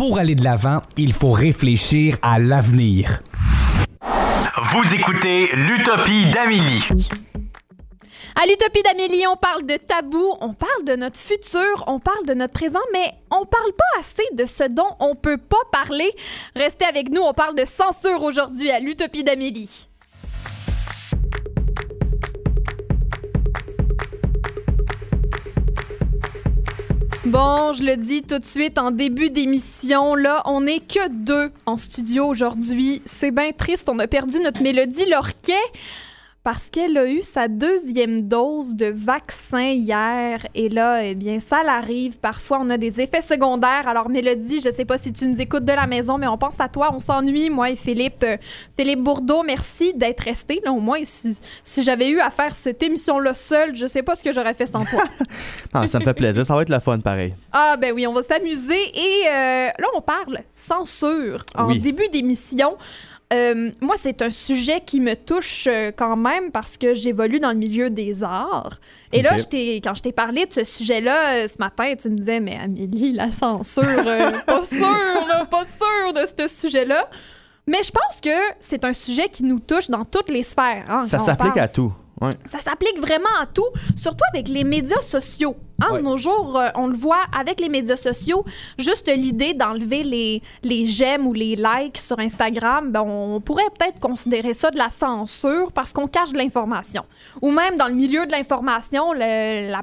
[0.00, 3.20] Pour aller de l'avant, il faut réfléchir à l'avenir.
[4.72, 6.88] Vous écoutez l'Utopie d'Amélie.
[8.34, 12.32] À l'Utopie d'Amélie, on parle de tabou, on parle de notre futur, on parle de
[12.32, 16.10] notre présent, mais on parle pas assez de ce dont on peut pas parler.
[16.56, 19.89] Restez avec nous, on parle de censure aujourd'hui à l'Utopie d'Amélie.
[27.26, 31.52] Bon, je le dis tout de suite en début d'émission, là, on n'est que deux
[31.66, 33.02] en studio aujourd'hui.
[33.04, 35.52] C'est bien triste, on a perdu notre Mélodie Lorquet
[36.42, 40.46] parce qu'elle a eu sa deuxième dose de vaccin hier.
[40.54, 42.18] Et là, eh bien, ça l'arrive.
[42.18, 43.86] Parfois, on a des effets secondaires.
[43.86, 46.58] Alors, Mélodie, je sais pas si tu nous écoutes de la maison, mais on pense
[46.58, 46.90] à toi.
[46.94, 48.22] On s'ennuie, moi et Philippe.
[48.22, 48.38] Euh,
[48.74, 50.62] Philippe Bourdeau, merci d'être resté.
[50.64, 54.14] Là, au moins, si, si j'avais eu à faire cette émission-là seule, je sais pas
[54.14, 55.02] ce que j'aurais fait sans toi.
[55.72, 56.44] Ah, ça me fait plaisir.
[56.44, 57.32] Ça va être la fun, pareil.
[57.52, 61.80] Ah ben oui, on va s'amuser et euh, là on parle censure en Oui.
[61.80, 62.76] début d'émission.
[63.32, 67.50] Euh, moi, c'est un sujet qui me touche euh, quand même parce que j'évolue dans
[67.50, 68.80] le milieu des arts.
[69.12, 72.16] Et là, je quand je t'ai parlé de ce sujet-là euh, ce matin, tu me
[72.16, 77.08] disais, mais Amélie, la censure, euh, pas sûre, pas sûre de ce sujet-là.
[77.68, 80.86] Mais je pense que c'est un sujet qui nous touche dans toutes les sphères.
[80.88, 81.92] hein, Ça s'applique à tout.
[82.20, 82.30] Ouais.
[82.44, 85.56] Ça s'applique vraiment à tout, surtout avec les médias sociaux.
[85.80, 85.98] Hein, Ouais.
[85.98, 88.44] De nos jours, euh, on le voit avec les médias sociaux,
[88.78, 93.98] juste l'idée d'enlever les, les j'aime ou les likes sur Instagram, ben, on pourrait peut-être
[94.00, 97.02] considérer ça de la censure parce qu'on cache de l'information.
[97.42, 99.82] Ou même dans le milieu de l'information, le- la-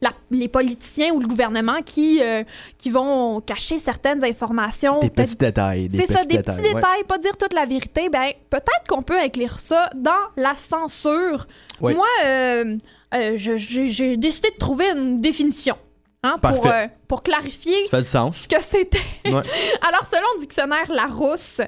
[0.00, 2.42] la- les politiciens ou le gouvernement qui, euh,
[2.78, 4.98] qui vont cacher certaines informations.
[5.00, 5.88] Des petits détails.
[5.90, 6.56] C'est ça, des détails.
[6.56, 6.74] petits ouais.
[6.74, 8.08] détails, pas dire toute la vérité.
[8.10, 11.46] Ben, peut-être qu'on peut inclure ça dans la censure.
[11.80, 12.76] Moi, euh,
[13.14, 15.76] euh, j'ai décidé de trouver une définition
[16.22, 18.36] hein, pour, euh, pour clarifier Ça fait du sens.
[18.42, 18.98] ce que c'était.
[19.24, 19.42] Ouais.
[19.82, 21.60] Alors, selon le dictionnaire Larousse,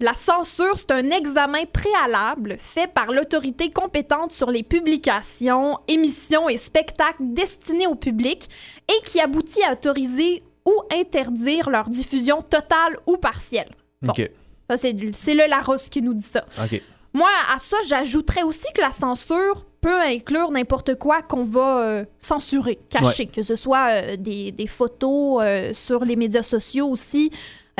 [0.00, 6.56] la censure, c'est un examen préalable fait par l'autorité compétente sur les publications, émissions et
[6.56, 8.48] spectacles destinés au public
[8.88, 13.70] et qui aboutit à autoriser ou interdire leur diffusion totale ou partielle.
[14.02, 14.12] Bon.
[14.12, 14.30] OK.
[14.68, 16.44] Ça, c'est c'est le Larousse qui nous dit ça.
[16.62, 16.82] OK.
[17.14, 22.04] Moi, à ça, j'ajouterais aussi que la censure peut inclure n'importe quoi qu'on va euh,
[22.18, 27.30] censurer, cacher, que ce soit euh, des, des photos euh, sur les médias sociaux aussi.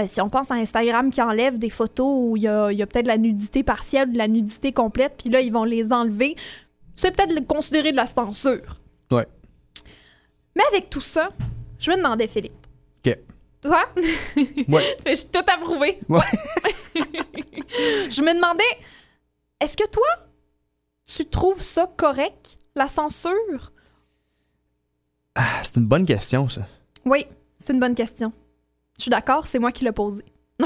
[0.07, 2.83] Si on pense à Instagram qui enlève des photos où il y a, il y
[2.83, 5.63] a peut-être de la nudité partielle ou de la nudité complète, puis là, ils vont
[5.63, 6.37] les enlever,
[6.97, 8.81] c'est peut-être considéré de la censure.
[9.13, 9.27] Ouais.
[10.57, 11.31] Mais avec tout ça,
[11.79, 12.67] je me demandais, Philippe.
[13.07, 13.19] OK.
[13.63, 13.85] Toi?
[14.69, 14.97] Ouais.
[15.07, 15.97] Je suis tout approuvé.
[16.09, 16.21] Ouais.
[18.11, 18.65] je me demandais,
[19.61, 20.07] est-ce que toi,
[21.07, 23.73] tu trouves ça correct, la censure?
[25.35, 26.63] Ah, c'est une bonne question, ça.
[27.05, 27.27] Oui,
[27.59, 28.33] c'est une bonne question.
[28.99, 30.25] Je suis d'accord, c'est moi qui l'ai posée.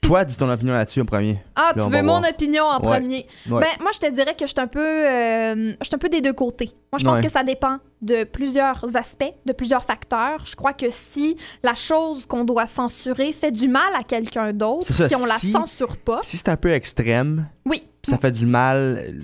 [0.00, 1.42] Toi, dis ton opinion là-dessus en premier.
[1.56, 2.30] Ah, Là, tu veux mon voir.
[2.30, 2.98] opinion en Ouais.
[2.98, 3.26] premier?
[3.48, 3.60] Ouais.
[3.62, 6.10] Ben, moi, je te dirais que je suis un peu, euh, je suis un peu
[6.10, 6.70] des deux côtés.
[6.92, 7.24] Moi, je pense Ouais.
[7.24, 10.44] que ça dépend de plusieurs aspects, de plusieurs facteurs.
[10.46, 14.92] Je crois que si la chose qu'on doit censurer fait du mal à quelqu'un d'autre,
[14.92, 18.30] ça, si on la si- censure pas, Si c'est un peu extrême, oui, ça fait
[18.32, 19.14] du mal.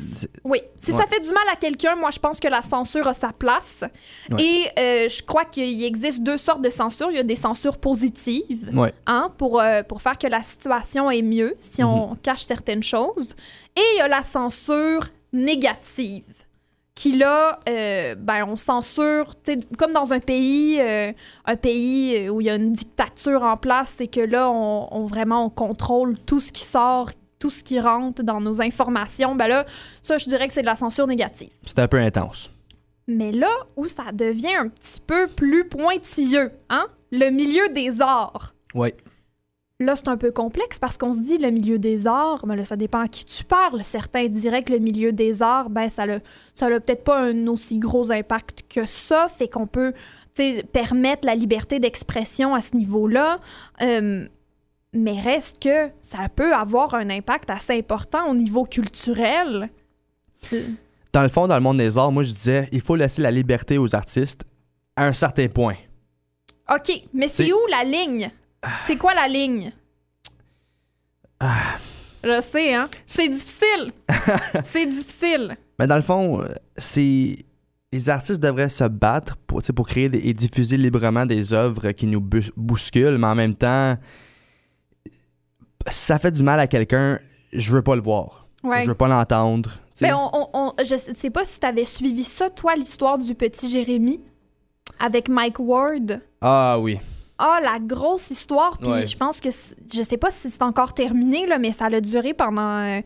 [0.44, 3.12] Oui, si ça fait du mal à quelqu'un, moi je pense que la censure a
[3.14, 3.84] sa place.
[4.32, 4.42] Ouais.
[4.42, 7.10] Et euh, je crois qu'il existe deux sortes de censure.
[7.10, 8.92] Il y a des censures positives, Ouais.
[9.06, 13.34] hein, pour, euh, pour faire que la situation est mieux si on cache certaines choses.
[13.76, 16.24] Et il y a la censure négative.
[17.00, 21.12] Qui là, euh, ben, on censure, tu sais, comme dans un pays, euh,
[21.46, 25.06] un pays où il y a une dictature en place, c'est que là, on, on-
[25.06, 29.34] vraiment on contrôle tout ce qui sort, tout ce qui rentre dans nos informations.
[29.34, 29.64] Ben là,
[30.02, 31.48] ça, je dirais que c'est de la censure négative.
[31.64, 32.50] C'est un peu intense.
[33.08, 36.86] Mais là où ça devient un petit peu plus pointilleux, hein?
[37.12, 38.52] Le milieu des arts.
[38.74, 38.94] Ouais.
[39.80, 42.66] Là, c'est un peu complexe parce qu'on se dit le milieu des arts, ben là,
[42.66, 43.82] ça dépend à qui tu parles.
[43.82, 46.18] Certains diraient que le milieu des arts, ben ça n'a
[46.52, 49.94] ça peut-être pas un aussi gros impact que ça, fait qu'on peut
[50.72, 53.40] permettre la liberté d'expression à ce niveau-là.
[53.80, 54.26] Euh,
[54.92, 59.70] mais reste que ça peut avoir un impact assez important au niveau culturel.
[61.12, 63.30] Dans le fond, dans le monde des arts, moi, je disais, il faut laisser la
[63.30, 64.44] liberté aux artistes
[64.96, 65.76] à un certain point.
[66.70, 68.30] OK, mais C'est- où la ligne?
[68.80, 69.72] C'est quoi la ligne?
[72.22, 72.88] Je sais, hein?
[73.06, 73.92] C'est difficile.
[74.62, 75.56] c'est difficile.
[75.78, 77.38] Mais dans le fond, euh, c'est.
[77.92, 82.06] Les artistes devraient se battre pour, pour créer des- et diffuser librement des œuvres qui
[82.06, 82.20] nous
[82.56, 83.96] bousculent, mais en même temps,
[85.88, 87.18] si ça fait du mal à quelqu'un,
[87.52, 88.46] je veux pas le voir.
[88.62, 88.82] Ouais.
[88.84, 89.70] Je veux pas l'entendre.
[89.92, 90.08] tu sais.
[90.08, 93.68] Ben, on, on- on- je sais pas si t'avais suivi ça, toi, l'histoire du petit
[93.68, 94.20] Jérémy
[95.00, 96.20] avec Mike Ward?
[96.42, 97.00] Ah oui.
[97.40, 98.78] Ah, la grosse histoire.
[98.78, 99.06] Puis Ouais.
[99.06, 102.34] je pense que, je sais pas si c'est encore terminé, là, mais ça a duré
[102.34, 103.00] pendant euh,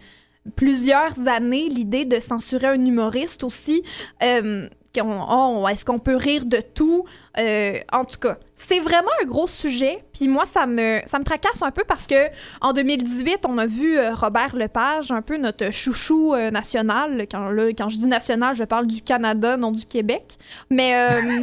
[0.57, 3.83] plusieurs années, l'idée de censurer un humoriste aussi.
[4.23, 4.69] Euh,
[5.03, 7.05] oh, Est-ce qu'on peut rire de tout?
[7.39, 9.99] Euh, en tout cas, c'est vraiment un gros sujet.
[10.13, 12.29] Puis moi, ça me, ça me tracasse un peu parce que
[12.61, 17.27] en 2018, on a vu euh, Robert Lepage, un peu notre chouchou euh, national.
[17.31, 20.37] Quand, là, quand je dis national, je parle du Canada, non du Québec.
[20.71, 20.95] Mais,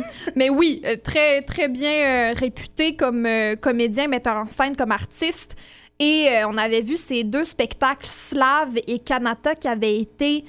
[0.35, 3.27] mais oui, très, très bien réputé comme
[3.59, 5.55] comédien, metteur en scène, comme artiste.
[5.99, 10.45] Et on avait vu ces deux spectacles, Slave et Kanata, qui avaient été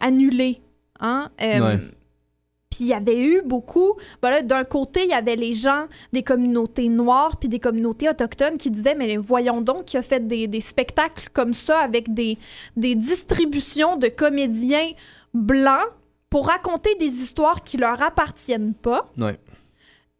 [0.00, 0.62] annulés.
[1.00, 1.30] Hein?
[2.70, 3.94] Puis il y avait eu beaucoup.
[4.20, 8.58] Voilà, D'un côté, il y avait les gens des communautés noires puis des communautés autochtones
[8.58, 12.38] qui disaient Mais voyons donc, qui a fait des, des spectacles comme ça avec des,
[12.76, 14.90] des distributions de comédiens
[15.32, 15.88] blancs
[16.30, 19.10] pour raconter des histoires qui leur appartiennent pas.
[19.16, 19.38] Ouais.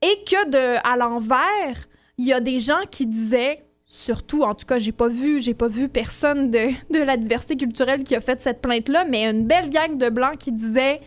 [0.00, 4.66] Et que de à l'envers, il y a des gens qui disaient surtout en tout
[4.66, 8.20] cas, j'ai pas vu, j'ai pas vu personne de, de la diversité culturelle qui a
[8.20, 11.00] fait cette plainte là, mais une belle gang de blancs qui disaient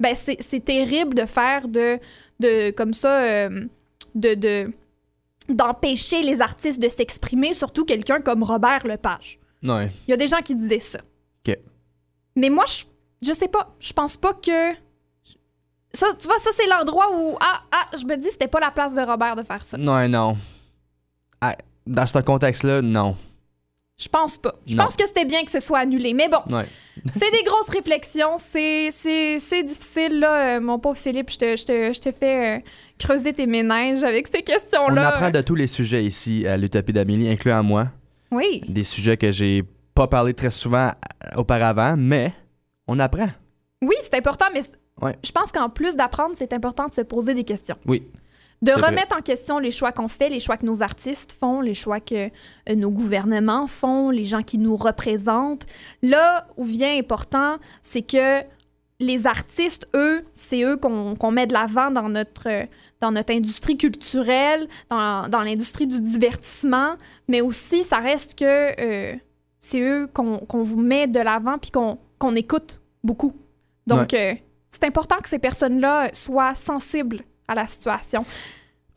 [0.00, 1.98] ben c'est terrible de faire de
[2.40, 3.66] de comme ça euh,
[4.14, 4.72] de de
[5.48, 9.38] d'empêcher les artistes de s'exprimer, surtout quelqu'un comme Robert Lepage.
[9.62, 9.92] Ouais.
[10.06, 11.00] Il y a des gens qui disaient ça.
[11.46, 11.56] OK.
[12.36, 12.84] Mais moi, je,
[13.26, 13.74] je sais pas.
[13.80, 14.72] Je pense pas que.
[15.92, 17.36] Ça, tu vois, ça, c'est l'endroit où.
[17.40, 19.76] Ah, ah, je me dis, c'était pas la place de Robert de faire ça.
[19.76, 20.36] Non, non.
[21.40, 21.56] Ah,
[21.86, 23.16] dans ce contexte-là, non.
[24.00, 24.54] Je pense pas.
[24.66, 26.14] Je pense que c'était bien que ce soit annulé.
[26.14, 26.64] Mais bon, Ouais.
[27.12, 28.36] c'est des grosses réflexions.
[28.38, 31.30] C'est, c'est, c'est difficile, là, euh, mon pauvre Philippe.
[31.30, 32.60] Je te, je te, je te fais euh,
[32.98, 35.08] creuser tes méninges avec ces On questions-là.
[35.08, 37.88] apprend de tous les sujets ici à l'Utopie d'Amélie, incluant moi.
[38.30, 38.62] Oui.
[38.68, 39.64] Des sujets que j'ai
[39.94, 42.32] pas parlé très souvent euh, auparavant, mais
[42.88, 43.28] on apprend.
[43.82, 44.62] Oui, c'est important, mais
[45.02, 45.16] Ouais.
[45.24, 47.76] je pense qu'en plus d'apprendre, c'est important de se poser des questions.
[47.86, 48.02] Oui.
[48.62, 48.90] De vrai.
[48.90, 51.98] remettre en question les choix qu'on fait, les choix que nos artistes font, les choix
[52.00, 52.26] que
[52.68, 55.64] euh, nos gouvernements font, les gens qui nous représentent.
[56.02, 58.42] Là où vient important, c'est que
[58.98, 62.66] les artistes, eux, c'est eux qu'on met de l'avant dans notre,
[63.00, 66.96] dans notre industrie culturelle, dans, dans l'industrie du divertissement,
[67.26, 69.16] mais aussi, ça reste que euh,
[69.58, 73.34] c'est eux qu'on vous met de l'avant puis qu'on qu'on écoute beaucoup.
[73.86, 74.34] Donc, euh,
[74.70, 78.24] c'est important que ces personnes-là soient sensibles à la situation.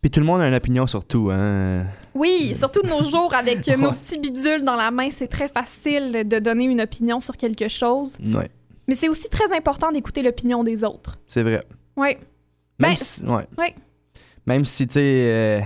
[0.01, 1.85] Puis tout le monde a une opinion sur tout, hein.
[2.13, 3.95] Oui, surtout de nos jours, avec euh, nos Ouais.
[3.95, 8.17] petits bidules dans la main, c'est très facile de donner une opinion sur quelque chose.
[8.21, 8.49] Ouais,
[8.87, 11.17] Mais c'est aussi très important d'écouter l'opinion des autres.
[11.27, 11.63] c'est vrai.
[11.95, 12.17] Oui.
[12.79, 13.45] Même Ben, si, ouais.
[13.57, 13.75] ouais.
[14.45, 15.59] Même si, tu sais, euh,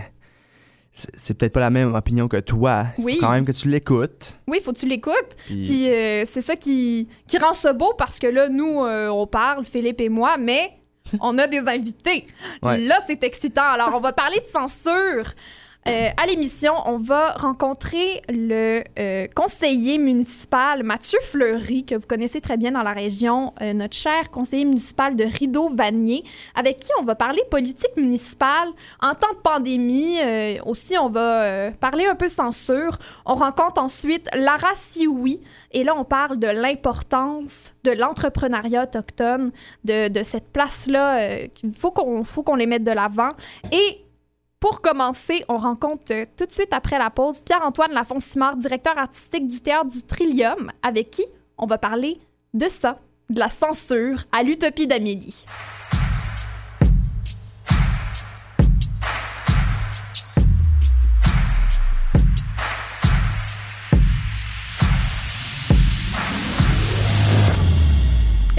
[0.93, 2.87] c'est peut-être pas la même opinion que toi.
[2.97, 3.17] Il faut Oui.
[3.19, 4.37] quand même que tu l'écoutes.
[4.47, 5.35] Oui, faut que tu l'écoutes.
[5.45, 9.07] Puis- Puis euh, c'est ça qui, qui rend ça beau parce que là, nous, euh,
[9.09, 10.73] on parle, Philippe et moi, mais
[11.21, 12.27] on a des invités.
[12.61, 12.77] Ouais.
[12.77, 13.69] Là, c'est excitant.
[13.69, 15.31] Alors, on va parler de censure.
[15.87, 22.41] Euh, à l'émission, on va rencontrer le euh, conseiller municipal Mathieu Fleury, que vous connaissez
[22.41, 26.25] très bien dans la région, euh, notre cher conseiller municipal de Rideau-Vanier,
[26.55, 28.67] avec qui on va parler politique municipale
[29.01, 30.17] en temps de pandémie.
[30.65, 32.97] Aussi, on va parler un peu censure.
[33.25, 35.39] On rencontre ensuite Lara Sioui,
[35.71, 39.51] et là, on parle de l'importance de l'entrepreneuriat autochtone,
[39.85, 43.31] de, cette place-là qu'il faut qu'on faut qu'on les mette de l'avant.
[43.71, 44.06] Et
[44.59, 49.45] pour commencer, on rencontre euh, tout de suite après la pause Pierre-Antoine Lafont-Simard, directeur artistique
[49.45, 51.23] du Théâtre du Trillium, avec qui
[51.59, 52.19] on va parler
[52.55, 55.45] de ça, de la censure à l'utopie d'Amélie.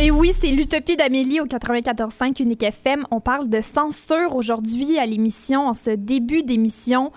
[0.00, 3.02] Et oui, c'est l'Utopie d'Amélie au 94.5 Unique FM.
[3.10, 7.10] On parle de censure aujourd'hui à l'émission, en ce début d'émission.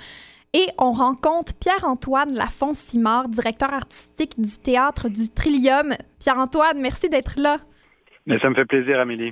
[0.53, 5.93] Et on rencontre Pierre-Antoine Lafont-Simard, directeur artistique du Théâtre du Trillium.
[6.19, 7.59] Pierre-Antoine, merci d'être là.
[8.25, 9.31] Mais ça me fait plaisir, Amélie.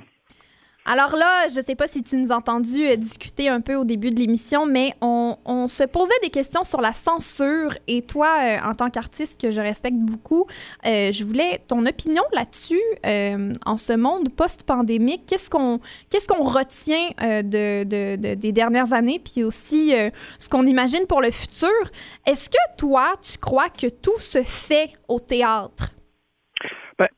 [0.92, 3.84] Alors là, je sais pas si tu nous as entendu euh, discuter un peu au
[3.84, 5.36] début de l'émission, mais on,
[5.68, 7.72] se posait des questions sur la censure.
[7.86, 10.46] Et toi, euh, en tant qu'artiste que je respecte beaucoup,
[10.84, 12.80] euh, je voulais ton opinion là-dessus.
[13.04, 15.78] en ce monde post-pandémique, qu'est-ce qu'on
[16.42, 19.92] retient de, de- de- des dernières années, puis aussi
[20.40, 21.68] ce qu'on imagine pour le futur?
[22.26, 25.92] Est-ce que toi, tu crois que tout se fait au théâtre?
[27.00, 27.08] Ben,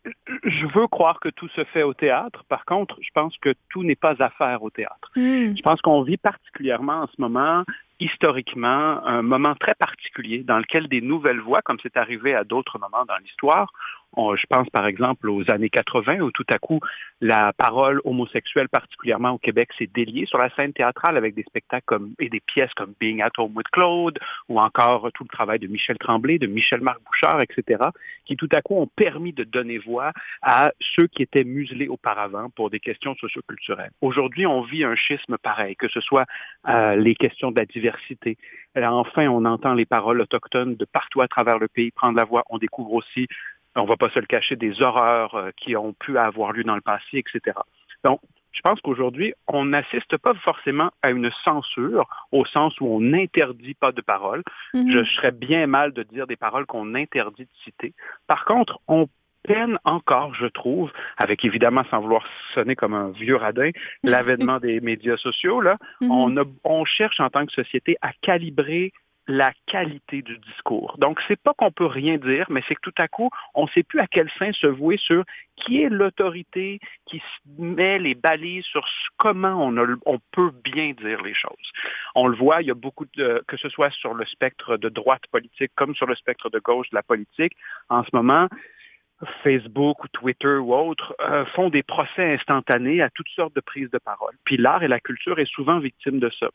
[0.45, 2.45] je veux croire que tout se fait au théâtre.
[2.49, 5.11] Par contre, je pense que tout n'est pas à faire au théâtre.
[5.17, 5.57] Hmm.
[5.57, 7.65] Je pense qu'on vit particulièrement en ce moment,
[7.99, 12.79] historiquement, un moment très particulier dans lequel des nouvelles voix, comme c'est arrivé à d'autres
[12.79, 13.73] moments dans l'histoire,
[14.17, 16.81] je pense par exemple aux années 80 où tout à coup
[17.21, 21.85] la parole homosexuelle, particulièrement au Québec, s'est déliée sur la scène théâtrale avec des spectacles
[21.87, 25.59] comme, et des pièces comme Being at Home with Claude ou encore tout le travail
[25.59, 27.85] de Michel Tremblay, de Michel-Marc Bouchard, etc.,
[28.25, 32.51] qui tout à coup ont permis de donner voix à ceux qui étaient muselés auparavant
[32.51, 33.93] pour des questions socioculturelles.
[34.01, 36.27] Aujourd'hui, on vit un schisme pareil, que ce soit
[36.69, 38.37] euh, les questions de la diversité.
[38.75, 42.25] Là, enfin, on entend les paroles autochtones de partout à travers le pays prendre la
[42.25, 42.43] voix.
[42.49, 43.29] On découvre aussi
[43.77, 46.65] on ne va pas se le cacher, des horreurs euh, qui ont pu avoir lieu
[46.65, 47.57] dans le passé, etc.
[48.05, 48.21] Donc,
[48.53, 53.75] je pense qu'aujourd'hui, on n'assiste pas forcément à une censure au sens où on n'interdit
[53.75, 54.43] pas de paroles.
[54.75, 54.93] Mm-hmm.
[54.93, 57.95] Je serais bien mal de dire des paroles qu'on interdit de citer.
[58.27, 59.09] Par contre, on
[59.43, 62.25] peine encore, je trouve, avec évidemment, sans vouloir
[62.55, 63.71] sonner comme un vieux radin,
[64.05, 66.09] l'avènement des médias sociaux, là, mm-hmm.
[66.11, 68.93] on, on cherche en tant que société à calibrer
[69.29, 70.97] la qualité du discours.
[70.99, 73.69] Donc, c'est pas qu'on peut rien dire, mais c'est que tout à coup, on ne
[73.69, 75.25] sait plus à quel sein se vouer sur
[75.57, 77.23] qui est l'autorité qui
[77.59, 78.85] met les balises sur
[79.17, 81.73] comment on, peut bien dire les choses.
[82.15, 84.89] On le voit, il y a beaucoup de, que ce soit sur le spectre de
[84.89, 87.53] droite politique comme sur le spectre de gauche de la politique,
[87.89, 88.49] en ce moment,
[89.43, 93.91] Facebook ou Twitter ou autres euh, font des procès instantanés à toutes sortes de prises
[93.91, 94.35] de parole.
[94.45, 96.49] Puis l'art et la culture est souvent victime de ça.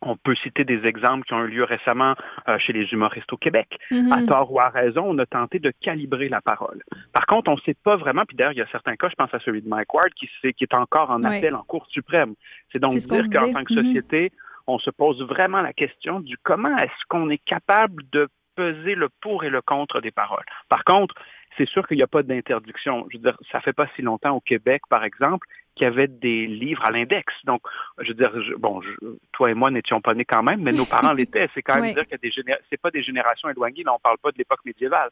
[0.00, 2.14] On peut citer des exemples qui ont eu lieu récemement
[2.48, 3.78] euh, chez les humoristes au Québec.
[3.90, 4.12] Mm-hmm.
[4.12, 6.82] À tort ou à raison, on a tenté de calibrer la parole.
[7.12, 9.16] Par contre, on ne sait pas vraiment, puis d'ailleurs, il y a certains cas, je
[9.16, 12.34] pense à celui de Mike Ward, qui, qui est encore en appel en Cour suprême.
[12.72, 14.32] C'est donc dire qu'en tant que société,
[14.68, 19.08] on se pose vraiment la question du comment est-ce qu'on est capable de peser le
[19.20, 20.44] pour et le contre des paroles.
[20.68, 21.14] Par contre,
[21.56, 23.06] c'est sûr qu'il n'y a pas d'interdiction.
[23.10, 25.46] Je veux dire, ça fait pas si longtemps au Québec, par exemple,
[25.78, 27.32] qu'il y avait des livres à l'index.
[27.44, 27.62] Donc,
[28.00, 28.82] je veux dire, bon,
[29.32, 31.48] toi et moi n'étions pas nés quand même, mais nos parents l'étaient.
[31.54, 32.16] C'est quand même dire que
[32.68, 33.84] c'est pas des générations éloignées.
[33.84, 35.10] Là, on parle pas de l'époque médiévale.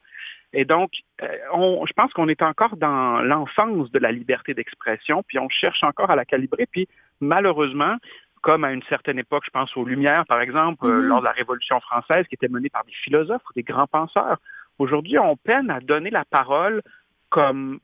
[0.53, 0.91] Et donc,
[1.23, 5.49] euh, on, je pense qu'on est encore dans l'enfance de la liberté d'expression, puis on
[5.49, 6.67] cherche encore à la calibrer.
[6.67, 6.89] Puis,
[7.21, 7.97] malheureusement,
[8.43, 11.07] comme à une certaine époque, je pense aux Lumières, par exemple, euh, mm-hmm.
[11.07, 14.39] lors de la Révolution française, qui était menée par des philosophes ou des grands penseurs.
[14.79, 16.83] Aujourd'hui, on peine à donner la parole
[17.29, 17.81] comme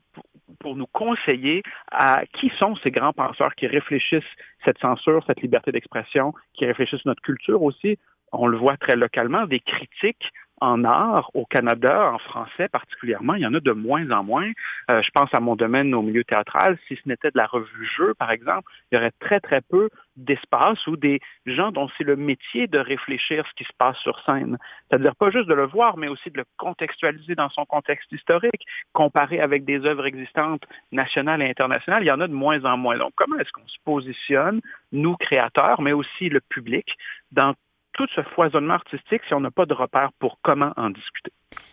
[0.59, 4.23] pour nous conseiller à qui sont ces grands penseurs qui réfléchissent
[4.65, 7.97] cette censure, cette liberté d'expression, qui réfléchissent notre culture aussi.
[8.31, 10.31] On le voit très localement, des critiques
[10.63, 14.49] en art au Canada, en français particulièrement, il y en a de moins en moins.
[14.91, 16.77] Euh, je pense à mon domaine au milieu théâtral.
[16.87, 19.89] Si ce n'était de la revue Jeu, par exemple, il y aurait très, très peu
[20.15, 24.19] d'espace où des gens dont c'est le métier de réfléchir ce qui se passe sur
[24.25, 24.57] scène.
[24.89, 28.65] C'est-à-dire pas juste de le voir, mais aussi de le contextualiser dans son contexte historique,
[28.93, 32.03] comparer avec des œuvres existantes nationales et internationales.
[32.03, 32.97] Il y en a de moins en moins.
[32.97, 36.95] Donc, comment est-ce qu'on se positionne, nous créateurs, mais aussi le public,
[37.31, 37.53] dans
[37.93, 41.31] tout ce foisonnement artistique si on n'a pas de repère pour comment en discuter?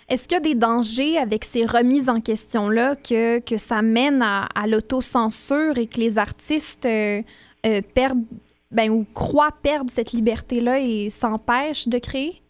[0.09, 4.23] Est-ce qu'il y a des dangers avec ces remises en question-là que, que ça mène
[4.23, 7.23] à, l'autocensure et que les artistes euh,
[7.67, 8.25] euh, perdent
[8.71, 12.43] ben, ou croient perdre cette liberté-là et s'empêchent de créer?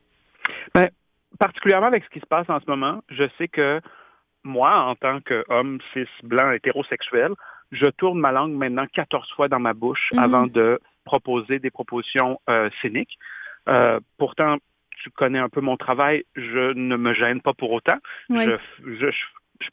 [0.74, 0.90] Ben,
[1.38, 3.80] particulièrement avec ce qui se passe en ce moment, je sais que
[4.44, 7.32] moi, en tant qu'homme cis, blanc, hétérosexuel,
[7.72, 10.22] je tourne ma langue maintenant 14 fois dans ma bouche mm-hmm.
[10.22, 13.18] avant de proposer des propositions euh, scéniques.
[13.68, 14.56] Euh, pourtant,
[15.02, 17.98] tu connais un peu mon travail, je ne me gêne pas pour autant.
[18.28, 19.10] Je, je,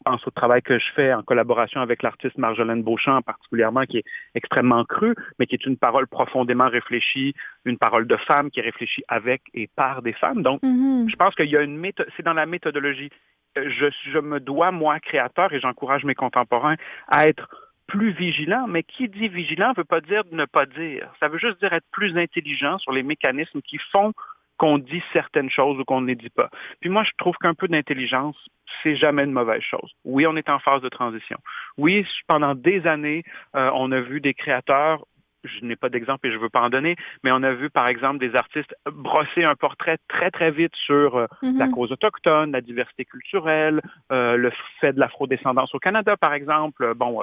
[0.04, 4.04] pense au travail que je fais en collaboration avec l'artiste Marjolaine Beauchamp particulièrement, qui est
[4.34, 8.62] extrêmement cru, mais qui est une parole profondément réfléchie, une parole de femme qui est
[8.62, 10.42] réfléchie avec et par des femmes.
[10.42, 11.08] Donc, mm-hmm.
[11.08, 13.10] je pense qu'il y a une méthode, c'est dans la méthodologie.
[13.56, 16.76] Euh, je, je me dois, moi, créateur, et j'encourage mes contemporains
[17.08, 17.48] à être
[17.86, 21.10] plus vigilant, mais qui dit vigilant ne veut pas dire ne pas dire.
[21.20, 24.12] Ça veut juste dire être plus intelligent sur les mécanismes qui font
[24.58, 26.50] qu'on dit certaines choses ou qu'on ne les dit pas.
[26.80, 28.36] Puis moi, je trouve qu'un peu d'intelligence,
[28.82, 29.92] c'est jamais une mauvaise chose.
[30.04, 31.38] Oui, on est en phase de transition.
[31.76, 33.24] Oui, pendant des années,
[33.56, 35.04] euh, on a vu des créateurs
[35.44, 37.70] je n'ai pas d'exemple et je ne veux pas en donner, mais on a vu,
[37.70, 41.70] par exemple, des artistes brosser un portrait très, très vite sur euh, la mm-hmm.
[41.70, 46.92] cause autochtone, la diversité culturelle, euh, le fait de l'afrodescendance au Canada, par exemple.
[46.96, 47.22] Bon,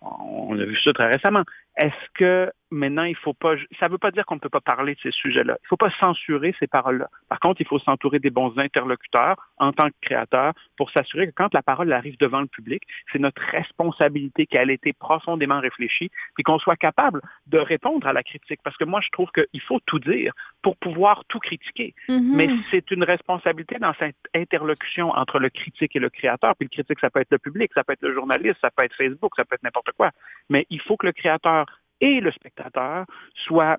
[0.00, 1.42] on a vu ça très récemment.
[1.78, 4.60] Est-ce que maintenant, il faut pas, ça ne veut pas dire qu'on ne peut pas
[4.60, 5.56] parler de ces sujets-là.
[5.58, 7.08] Il ne faut pas censurer ces paroles-là.
[7.28, 11.32] Par contre, il faut s'entourer des bons interlocuteurs en tant que créateur pour s'assurer que
[11.34, 12.82] quand la parole arrive devant le public,
[13.12, 18.12] c'est notre responsabilité qu'elle ait été profondément réfléchie et qu'on soit capable de répondre à
[18.12, 18.60] la critique.
[18.62, 20.32] Parce que moi, je trouve qu'il faut tout dire
[20.62, 21.94] pour pouvoir tout critiquer.
[22.08, 22.34] Mm-hmm.
[22.34, 26.54] Mais c'est une responsabilité dans cette interlocution entre le critique et le créateur.
[26.56, 28.84] Puis le critique, ça peut être le public, ça peut être le journaliste, ça peut
[28.84, 30.10] être Facebook, ça peut être n'importe quoi.
[30.48, 31.66] Mais il faut que le créateur
[32.00, 33.78] et le spectateur soit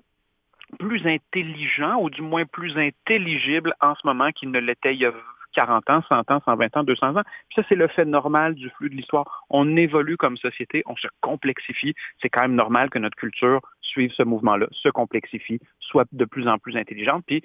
[0.78, 5.06] plus intelligent ou du moins plus intelligible en ce moment qu'il ne l'était il y
[5.06, 5.12] a
[5.52, 7.22] 40 ans, 100 ans, 120 ans, 200 ans.
[7.48, 9.44] Puis ça, c'est le fait normal du flux de l'histoire.
[9.50, 11.94] On évolue comme société, on se complexifie.
[12.22, 16.46] C'est quand même normal que notre culture suive ce mouvement-là, se complexifie, soit de plus
[16.46, 17.42] en plus intelligente, puis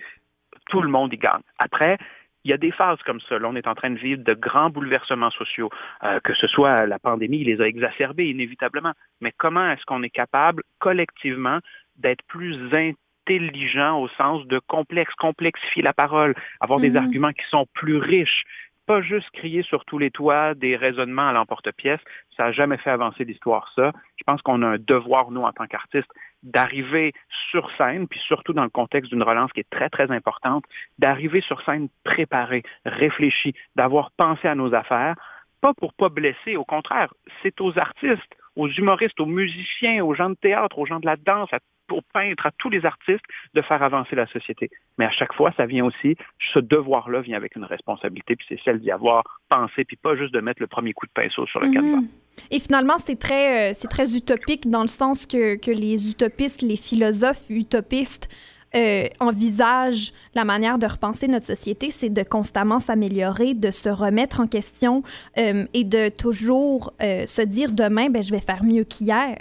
[0.68, 1.42] tout le monde y gagne.
[1.60, 1.98] Après,
[2.46, 3.40] il y a des phases comme ça.
[3.40, 5.70] Là, on est en train de vivre de grands bouleversements sociaux,
[6.04, 8.94] euh, que ce soit la pandémie, il les a exacerbés inévitablement.
[9.20, 11.60] Mais comment est-ce qu'on est capable collectivement
[11.98, 16.98] d'être plus intelligent au sens de complexe, complexifier la parole, avoir des mhm.
[16.98, 18.44] arguments qui sont plus riches,
[18.86, 22.00] pas juste crier sur tous les toits des raisonnements à l'emporte-pièce.
[22.38, 23.92] Ça n'a jamais fait avancer l'histoire, ça.
[24.18, 26.12] Je pense qu'on a un devoir, nous, en tant qu'artistes,
[26.44, 27.14] d'arriver
[27.52, 30.64] sur scène, puis surtout dans le contexte d'une relance qui est très, très importante,
[31.00, 35.16] d'arriver sur scène préparé, réfléchi, d'avoir pensé à nos affaires,
[35.62, 40.30] pas pour pas blesser, au contraire, c'est aux artistes, aux humoristes, aux musiciens, aux gens
[40.30, 41.50] de théâtre, aux gens de la danse,
[41.92, 44.70] aux peintres, à tous les artistes de faire avancer la société.
[44.98, 46.16] Mais à chaque fois, ça vient aussi,
[46.54, 50.34] ce devoir-là vient avec une responsabilité, puis c'est celle d'y avoir pensé, puis pas juste
[50.34, 52.08] de mettre le premier coup de pinceau sur le mm
[52.52, 56.78] Et finalement, c'est très, euh, très utopique dans le sens que, que les utopistes, les
[56.78, 58.30] philosophes utopistes
[58.76, 64.40] euh, envisagent la manière de repenser notre société, c'est de constamment s'améliorer, de se remettre
[64.40, 65.04] en question
[65.38, 69.38] euh, et de toujours se dire demain, ben, je vais faire mieux qu'hier.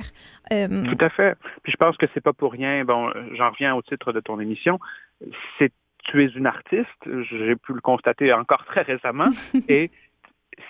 [0.52, 1.36] Euh, Tout à fait.
[1.62, 2.84] Puis je pense que c'est pas pour rien.
[2.84, 4.78] Bon, j'en reviens au titre de ton émission.
[5.58, 5.72] C'est
[6.04, 6.88] tu es une artiste.
[7.30, 9.30] J'ai pu le constater encore très récemment.
[9.68, 9.90] et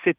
[0.05, 0.17] c'est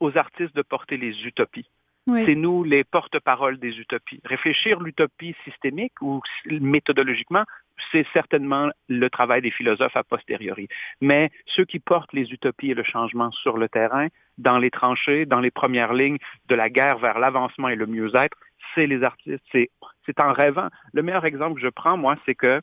[0.00, 1.68] aux artistes de porter les utopies.
[2.06, 4.20] C'est nous les porte-parole des utopies.
[4.24, 6.20] Réfléchir l'utopie systémique ou
[6.50, 7.44] méthodologiquement,
[7.90, 10.68] c'est certainement le travail des philosophes a posteriori.
[11.00, 15.26] Mais ceux qui portent les utopies et le changement sur le terrain, dans les tranchées,
[15.26, 18.36] dans les premières lignes de la guerre vers l'avancement et le mieux-être,
[18.74, 19.44] c'est les artistes.
[19.52, 19.70] C'est,
[20.20, 20.68] en rêvant.
[20.92, 22.60] Le meilleur exemple que je prends, moi, c'est que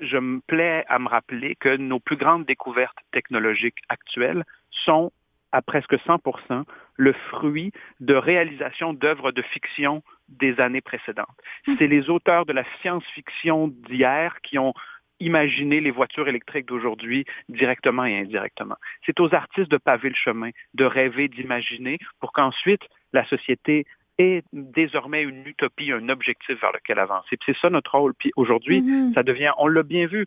[0.00, 5.12] je me plais à me rappeler que nos plus grandes découvertes technologiques actuelles sont
[5.52, 6.64] à presque 100%
[6.96, 10.02] le fruit de réalisation d'œuvres de fiction
[10.38, 11.26] des années précédentes.
[11.66, 11.74] Hmm.
[11.78, 14.74] C'est les auteurs de la science-fiction d'hier qui ont
[15.20, 18.76] imaginé les voitures électriques d'aujourd'hui directement et indirectement.
[19.06, 23.86] C'est aux artistes de paver le chemin, de rêver, d'imaginer, pour qu'ensuite la société
[24.18, 27.38] est désormais une utopie, un objectif vers lequel avancer.
[27.46, 28.14] c'est ça notre rôle.
[28.14, 29.14] Puis aujourd'hui, mm-hmm.
[29.14, 30.26] ça devient, on l'a bien vu,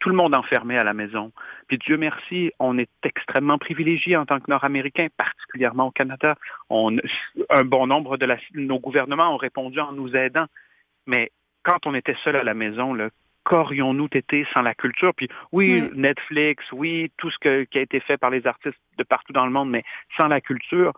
[0.00, 1.30] tout le monde enfermé à la maison.
[1.68, 6.34] Puis Dieu merci, on est extrêmement privilégié en tant que Nord-Américains, particulièrement au Canada.
[6.68, 6.96] On,
[7.50, 10.46] un bon nombre de nos gouvernements ont répondu en nous aidant.
[11.06, 11.30] Mais
[11.62, 12.96] quand on était seul à la maison,
[13.44, 15.14] qu'aurions-nous été sans la culture?
[15.14, 19.32] Puis oui, Netflix, oui, tout ce qui a été fait par les artistes de partout
[19.32, 19.84] dans le monde, mais
[20.16, 20.92] sans la culture,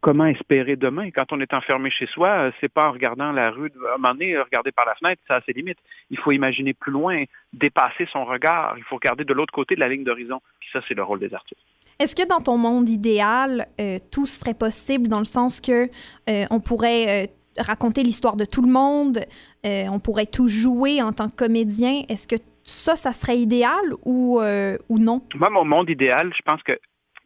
[0.00, 1.10] comment espérer demain?
[1.10, 3.98] Quand on est enfermé chez soi, euh, c'est pas en regardant la rue, à un
[3.98, 5.78] moment donné, regarder par la fenêtre, ça a ses limites.
[6.10, 8.74] Il faut imaginer plus loin, dépasser son regard.
[8.76, 10.40] Il faut regarder de l'autre côté de la ligne d'horizon.
[10.60, 11.62] Puis ça, c'est le rôle des artistes.
[11.98, 15.88] Est-ce que dans ton monde idéal, euh, tout serait possible dans le sens que
[16.28, 19.20] euh, on pourrait raconter l'histoire de tout le monde,
[19.64, 22.02] on pourrait tout jouer en tant que comédien?
[22.08, 22.34] Est-ce que
[22.64, 24.40] ça, ça serait idéal ou,
[24.88, 25.22] ou non?
[25.36, 26.76] Moi, mon monde idéal, je pense que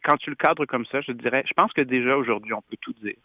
[0.03, 2.77] quand tu le cadres comme ça, je dirais, je pense que déjà aujourd'hui, on peut
[2.81, 3.15] tout dire.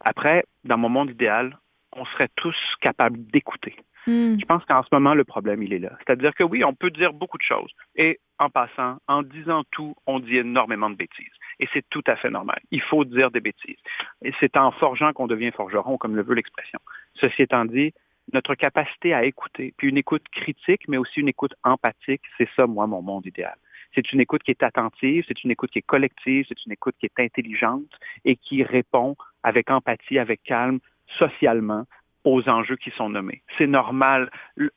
[0.00, 1.58] Après, dans mon monde idéal,
[1.92, 3.76] on serait tous capables d'écouter.
[4.06, 4.38] Hmm.
[4.38, 5.92] Je pense qu'en ce moment, le problème, il est là.
[5.98, 7.70] C'est-à-dire que oui, on peut dire beaucoup de choses.
[7.96, 11.32] Et en passant, en disant tout, on dit énormément de bêtises.
[11.58, 12.60] Et c'est tout à fait normal.
[12.70, 13.78] Il faut dire des bêtises.
[14.22, 16.78] Et c'est en forgeant qu'on devient forgeron, comme le veut l'expression.
[17.14, 17.92] Ceci étant dit,
[18.32, 22.66] notre capacité à écouter, puis une écoute critique, mais aussi une écoute empathique, c'est ça,
[22.66, 23.56] moi, mon monde idéal.
[23.94, 26.94] C'est une écoute qui est attentive, c'est une écoute qui est collective, c'est une écoute
[27.00, 27.90] qui est intelligente
[28.24, 30.78] et qui répond avec empathie, avec calme,
[31.18, 31.84] socialement
[32.24, 33.42] aux enjeux qui sont nommés.
[33.56, 34.30] C'est normal.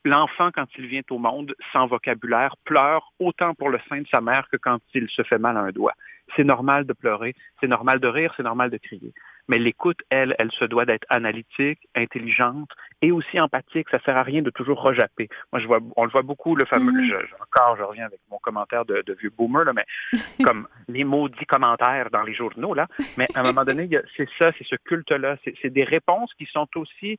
[0.04, 4.20] L'enfant, quand il vient au monde sans vocabulaire, pleure autant pour le sein de sa
[4.20, 5.94] mère que quand il se fait mal à un doigt.
[6.36, 9.12] C'est normal de pleurer, c'est normal de rire, c'est normal de crier.
[9.48, 13.88] Mais l'écoute, elle, elle se doit d'être analytique, intelligente et aussi empathique.
[13.90, 15.28] Ça sert à rien de toujours rejapper.
[15.52, 17.42] Moi, je vois, on le voit beaucoup, le fameux, mm-hmm.
[17.42, 19.84] encore, je reviens avec mon commentaire de, vieux boomer, là, mais
[20.44, 22.86] comme les maudits commentaires dans les journaux, là.
[23.18, 25.36] Mais à un moment donné, c'est ça, c'est ce culte-là.
[25.60, 27.18] C'est des réponses qui sont aussi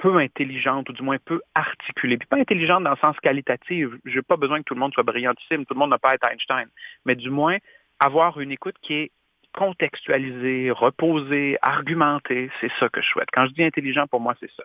[0.00, 2.16] peu intelligentes, ou du moins peu articulées.
[2.16, 3.88] Puis pas intelligentes dans le sens qualitatif.
[4.04, 6.10] Je n'ai pas besoin que tout le monde soit brillantissime, tout le monde n'a pas
[6.10, 6.68] à être Einstein.
[7.04, 7.58] Mais du moins,
[8.00, 9.12] avoir une écoute qui est
[9.52, 12.50] contextualiser, reposer, argumenter.
[12.60, 13.28] C'est ça que je souhaite.
[13.32, 14.62] Quand je dis intelligent, pour moi, c'est ça.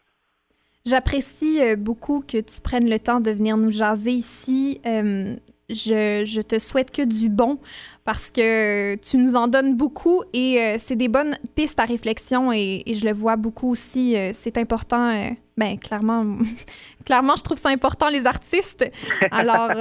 [0.85, 4.81] J'apprécie euh, beaucoup que tu prennes le temps de venir nous jaser ici.
[4.85, 5.35] Euh,
[5.67, 7.59] je, te souhaite que du bon
[8.03, 12.53] parce que tu nous en donnes beaucoup et euh, c'est des bonnes pistes à réflexion
[12.53, 14.15] et, je le vois beaucoup aussi.
[14.33, 15.35] c'est important.
[15.57, 16.37] ben clairement,
[17.05, 18.85] clairement, je trouve ça important les artistes.
[19.31, 19.71] Alors,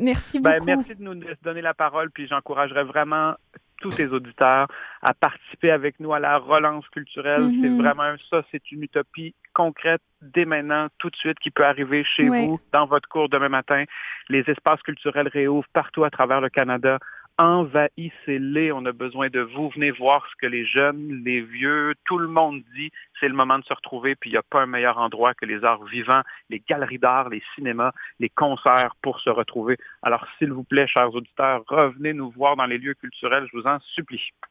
[0.00, 0.66] Merci Ben, beaucoup.
[0.66, 3.34] merci de nous donner la parole, puis j'encouragerais vraiment
[3.80, 4.68] tous tes auditeurs
[5.02, 7.42] à participer avec nous à la relance culturelle.
[7.42, 7.62] Mhm.
[7.62, 12.04] C'est vraiment ça, c'est une utopie concrète dès maintenant, tout de suite, qui peut arriver
[12.04, 13.84] chez vous, dans votre cours demain matin.
[14.28, 16.98] Les espaces culturels réouvrent partout à travers le Canada.
[17.38, 19.68] Envahissez-les, on a besoin de vous.
[19.70, 22.90] Venez voir ce que les jeunes, les vieux, tout le monde dit.
[23.20, 25.44] C'est le moment de se retrouver, puis il n'y a pas un meilleur endroit que
[25.44, 29.76] les arts vivants, les galeries d'art, les cinémas, les concerts pour se retrouver.
[30.02, 33.66] Alors, s'il vous plaît, chers auditeurs, revenez nous voir dans les lieux culturels, je vous
[33.66, 34.30] en supplie.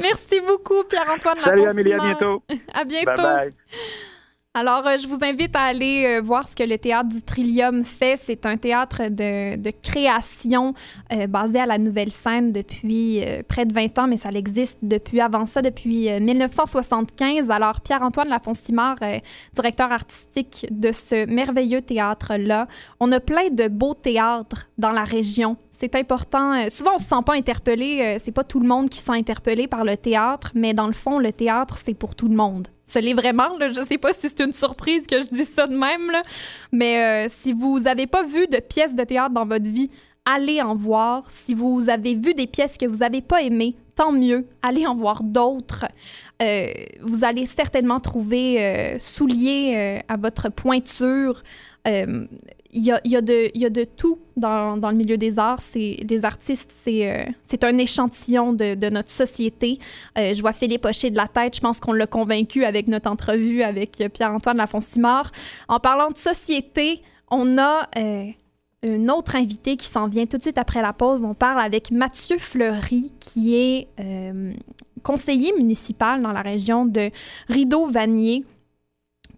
[0.00, 2.42] Merci beaucoup, Pierre-Antoine Salut Amélie, à bientôt.
[2.74, 3.22] À bientôt.
[3.22, 3.50] Bye bye.
[4.58, 7.84] Alors, euh, je vous invite à aller euh, voir ce que le théâtre du Trillium
[7.84, 8.16] fait.
[8.16, 10.72] C'est un théâtre de, création
[11.12, 15.20] euh, basé à la nouvelle scène depuis près de 20 ans, mais ça existe depuis
[15.20, 17.50] avant ça, depuis euh, 1975.
[17.50, 19.18] Alors, Pierre-Antoine Lafonce-Simard, euh,
[19.52, 22.66] directeur artistique de ce merveilleux théâtre-là,
[22.98, 25.58] on a plein de beaux théâtres dans la région.
[25.68, 26.70] C'est important.
[26.70, 28.16] Souvent, on se sent pas interpellé.
[28.24, 30.94] C'est pas tout le monde qui se sent interpellé par le théâtre, mais dans le
[30.94, 32.68] fond, le théâtre, c'est pour tout le monde.
[32.86, 33.56] Ce l'est vraiment.
[33.58, 33.72] Là.
[33.72, 36.12] Je sais pas si c'est une surprise que je dis ça de même,
[36.72, 39.90] mais euh, si vous avez pas vu de pièces de théâtre dans votre vie,
[40.24, 41.30] allez en voir.
[41.30, 44.44] Si vous avez vu des pièces que vous avez pas aimées, tant mieux.
[44.62, 45.86] Allez en voir d'autres.
[46.42, 46.68] Euh,
[47.00, 51.42] vous allez certainement trouver euh, souliers euh, à votre pointure.
[52.78, 55.62] Il y, a, de, tout dans, le milieu des arts.
[55.62, 59.78] C'est, les artistes, c'est, euh, c'est un échantillon de, notre société.
[60.18, 61.56] Euh, je vois Philippe hocher de la tête.
[61.56, 65.30] Je pense qu'on l'a convaincu avec notre entrevue avec euh, Pierre-Antoine Lafonce-Simard.
[65.68, 68.26] En parlant de société, on a euh,
[68.82, 71.24] un autre invité qui s'en vient tout de suite après la pause.
[71.24, 73.88] On parle avec Mathieu Fleury, qui est
[75.02, 77.10] conseiller municipal dans la région de
[77.48, 78.44] Rideau-Vanier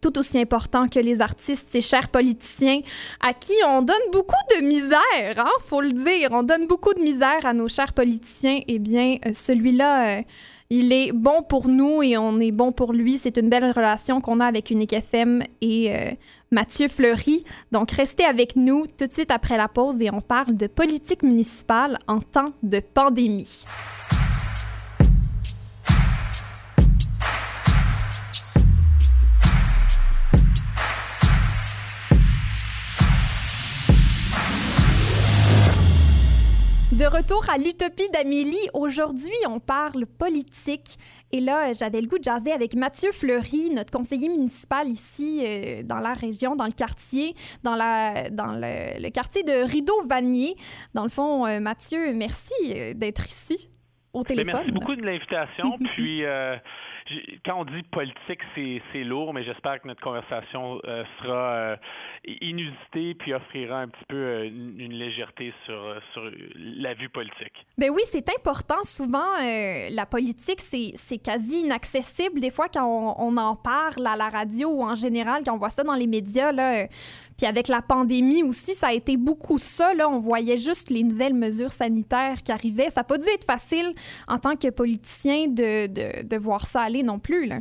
[0.00, 2.80] tout aussi important que les artistes, ces chers politiciens
[3.20, 4.98] à qui on donne beaucoup de misère,
[5.36, 6.30] hein, faut le dire.
[6.32, 8.60] On donne beaucoup de misère à nos chers politiciens.
[8.68, 10.22] Eh bien, euh, celui-là, euh,
[10.70, 13.16] il est bon pour nous et on est bon pour lui.
[13.16, 16.10] C'est une belle relation qu'on a avec Unique FM et euh,
[16.50, 17.44] Mathieu Fleury.
[17.72, 21.22] Donc, restez avec nous tout de suite après la pause et on parle de politique
[21.22, 23.64] municipale en temps de pandémie.
[36.98, 40.96] De retour à l'Utopie d'Amélie, aujourd'hui on parle politique
[41.30, 45.82] et là j'avais le goût de jaser avec Mathieu Fleury, notre conseiller municipal ici euh,
[45.84, 50.56] dans la région, dans le quartier, dans, la, dans le, le quartier de Rideau-Vanier.
[50.94, 53.70] Dans le fond, euh, Mathieu, merci euh, d'être ici
[54.12, 54.54] au Ben, téléphone.
[54.56, 55.78] merci beaucoup de l'invitation.
[55.94, 56.56] Puis, euh,
[57.44, 61.76] quand on dit politique, c'est lourd, mais j'espère que notre conversation euh, sera euh,
[62.40, 67.52] inusitée puis offrira un petit peu euh, une, légèreté sur, sur la vue politique.
[67.76, 68.82] Ben oui, c'est important.
[68.82, 72.40] Souvent, la politique, c'est quasi inaccessible.
[72.40, 75.58] Des fois, quand on, on en parle à la radio ou en général, quand on
[75.58, 76.86] voit ça dans les médias, là,
[77.38, 79.94] puis avec la pandémie aussi, ça a été beaucoup ça.
[79.94, 82.90] Là, on voyait juste les nouvelles mesures sanitaires qui arrivaient.
[82.90, 83.94] Ça n'a pas dû être facile
[84.26, 87.46] en tant que politicien de, de, de voir ça aller non plus.
[87.46, 87.60] Là.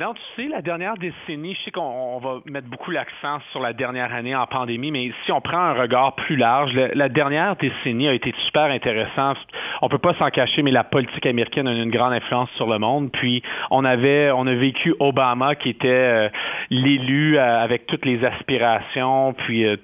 [0.00, 3.60] Non, tu sais, la dernière décennie, je sais qu'on on va mettre beaucoup l'accent sur
[3.60, 7.54] la dernière année en pandémie, mais si on prend un regard plus large, la, dernière
[7.56, 9.36] décennie a été super intéressante.
[9.82, 12.78] On peut pas s'en cacher, mais la politique américaine a une grande influence sur le
[12.78, 13.12] monde.
[13.12, 16.28] Puis on avait, on a vécu Obama qui était euh,
[16.70, 19.76] l'élu euh, avec toutes les aspirations, puis euh,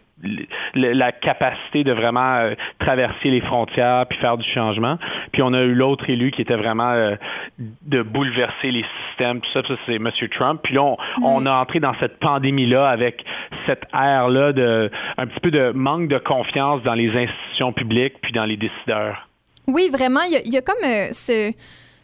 [0.74, 4.98] la capacité de vraiment euh, traverser les frontières puis faire du changement.
[5.32, 7.16] Puis on a eu l'autre élu qui était vraiment euh,
[7.58, 10.10] de bouleverser les systèmes, tout ça, ça c'est M.
[10.30, 10.60] Trump.
[10.62, 13.24] Puis là, on, on a entré dans cette pandémie-là avec
[13.66, 18.32] cette ère-là de un petit peu de manque de confiance dans les institutions publiques puis
[18.32, 19.28] dans les décideurs.
[19.66, 21.52] Oui, vraiment, il y a, il y a comme euh, ce,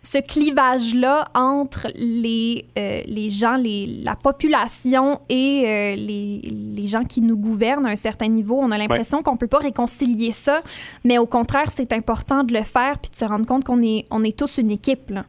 [0.02, 6.40] ce clivage-là entre les, euh, les gens, les, la population et euh, les,
[6.76, 8.58] les gens qui nous gouvernent à un certain niveau.
[8.60, 10.60] On a l'impression qu'on peut pas réconcilier ça,
[11.04, 14.04] mais au contraire, c'est important de le faire puis de se rendre compte qu'on est,
[14.10, 15.10] on est tous une équipe.
[15.10, 15.24] Là.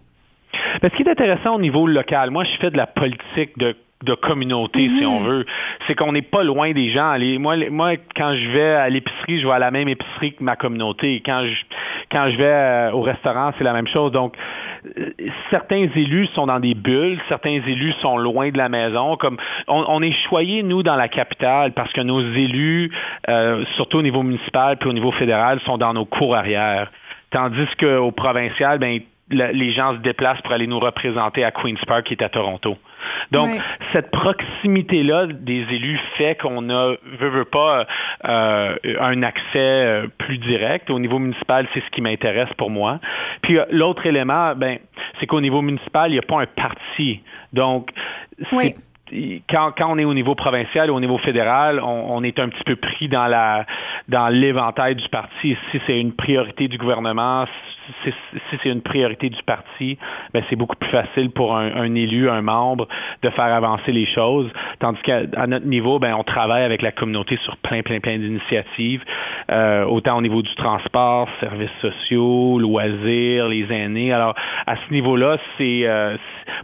[0.82, 3.76] Ben, ce qui est intéressant au niveau local, moi je fais de la politique de
[4.04, 5.46] de communauté, si on veut.
[5.88, 7.14] C'est qu'on n'est pas loin des gens.
[7.16, 10.34] Les- moi, les- moi, quand je vais à l'épicerie, je vais à la même épicerie
[10.34, 11.22] que ma communauté.
[11.26, 11.64] Quand je,
[12.12, 14.12] quand je vais euh, au restaurant, c'est la même chose.
[14.12, 14.36] Donc,
[14.98, 15.12] euh,
[15.50, 19.16] certains élus sont dans des bulles, certains élus sont loin de la maison.
[19.18, 19.38] Comme
[19.68, 22.92] on, on est choyés, nous, dans la capitale, parce que nos élus,
[23.30, 26.92] euh, surtout au niveau municipal puis au niveau fédéral, sont dans nos cours arrière.
[27.32, 31.84] Tandis qu'au provincial, ben, le- les gens se déplacent pour aller nous représenter à Queen's
[31.86, 32.78] Park, qui est à Toronto.
[33.32, 33.50] Donc,
[33.94, 37.86] cette proximité-là des élus fait qu'on a, veut, veut pas,
[38.26, 40.90] euh, un accès euh, plus direct.
[40.90, 43.00] Au niveau municipal, c'est ce qui m'intéresse pour moi.
[43.42, 44.80] Puis euh, l'autre élément, ben,
[45.20, 47.22] c'est qu'au niveau municipal, il n'y a pas un parti.
[47.54, 47.92] Donc,
[48.40, 48.76] c'est- Oui.
[49.50, 52.50] Quand, quand on est au niveau provincial ou au niveau fédéral, on, on est un
[52.50, 53.66] petit peu pris dans la
[54.08, 55.56] dans l'éventail du parti.
[55.72, 57.46] Si c'est une priorité du gouvernement,
[58.04, 58.12] si,
[58.50, 59.98] si c'est une priorité du parti,
[60.34, 62.88] ben c'est beaucoup plus facile pour un, un élu, un membre,
[63.22, 64.50] de faire avancer les choses.
[64.80, 69.04] Tandis qu'à notre niveau, ben on travaille avec la communauté sur plein, plein, plein d'initiatives,
[69.52, 74.12] euh, autant au niveau du transport, services sociaux, loisirs, les aînés.
[74.12, 76.18] Alors à ce niveau-là, c'est euh,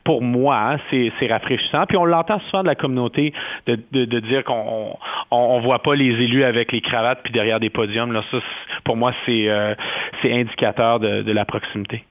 [0.03, 1.85] pour moi, hein, c'est rafraîchissant.
[1.87, 3.33] Puis on l'entend souvent de la communauté
[3.67, 4.95] de, de, de dire qu'on
[5.31, 8.11] on, on voit pas les élus avec les cravates puis derrière des podiums.
[8.11, 8.37] Là, ça,
[8.83, 9.75] pour moi, c'est euh,
[10.23, 12.05] indicateur de, de la proximité.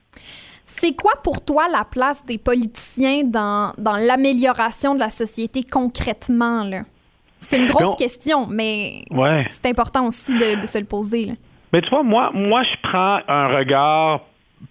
[0.63, 6.63] C'est quoi pour toi la place des politiciens dans, dans l'amélioration de la société concrètement?
[6.63, 6.81] là?
[7.39, 7.95] C'est une grosse Non.
[7.95, 9.41] question, mais Ouais.
[9.43, 11.25] c'est important aussi de, de se le poser.
[11.25, 11.33] là.
[11.73, 14.21] Mais tu vois, moi, moi, je prends un regard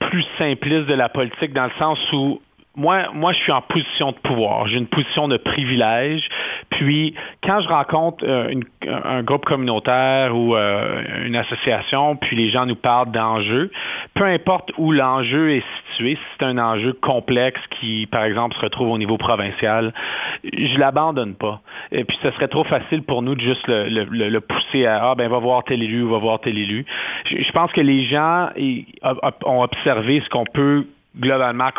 [0.00, 2.40] plus simpliste de la politique dans le sens où
[2.78, 4.68] moi, moi, je suis en position de pouvoir.
[4.68, 6.28] J'ai une position de privilège.
[6.70, 7.12] Puis,
[7.42, 8.54] quand je rencontre euh,
[8.86, 13.72] un groupe communautaire ou euh, une association, puis les gens nous parlent d'enjeux,
[14.14, 18.60] peu importe où l'enjeu est situé, si c'est un enjeu complexe qui, par exemple, se
[18.60, 19.92] retrouve au niveau provincial,
[20.44, 21.60] je l'abandonne pas.
[21.90, 25.28] Et puis, ce serait trop facile pour nous de juste le, pousser à ah ben
[25.28, 26.86] va voir tel élu va voir tel élu.
[27.24, 28.50] Je, pense que les gens
[29.44, 31.70] ont observé ce qu'on peut globalement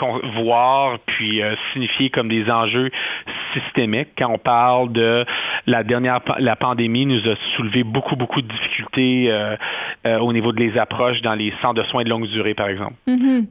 [0.44, 2.90] voir puis euh, signifier comme des enjeux
[3.54, 4.10] systémiques.
[4.18, 5.26] Quand on parle de
[5.66, 9.56] la dernière la pandémie nous a soulevé beaucoup beaucoup de difficultés euh,
[10.06, 12.68] euh, au niveau de les approches dans les centres de soins de longue durée par
[12.68, 12.94] exemple.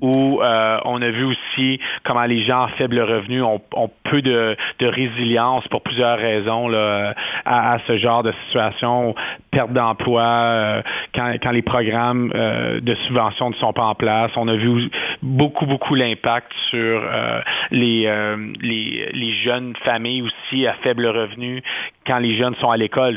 [0.01, 4.23] Où euh, on a vu aussi comment les gens à faible revenu ont, ont peu
[4.23, 7.15] de, de résilience pour plusieurs raisons là,
[7.45, 9.15] à, à ce genre de situation,
[9.51, 10.83] perte d'emploi,
[11.15, 14.31] quand, quand les programmes de subvention ne sont pas en place.
[14.37, 14.91] On a vu
[15.23, 21.63] beaucoup, beaucoup l'impact sur euh, les, euh, les, les jeunes familles aussi à faible revenu
[22.07, 23.17] quand les jeunes sont à l'école.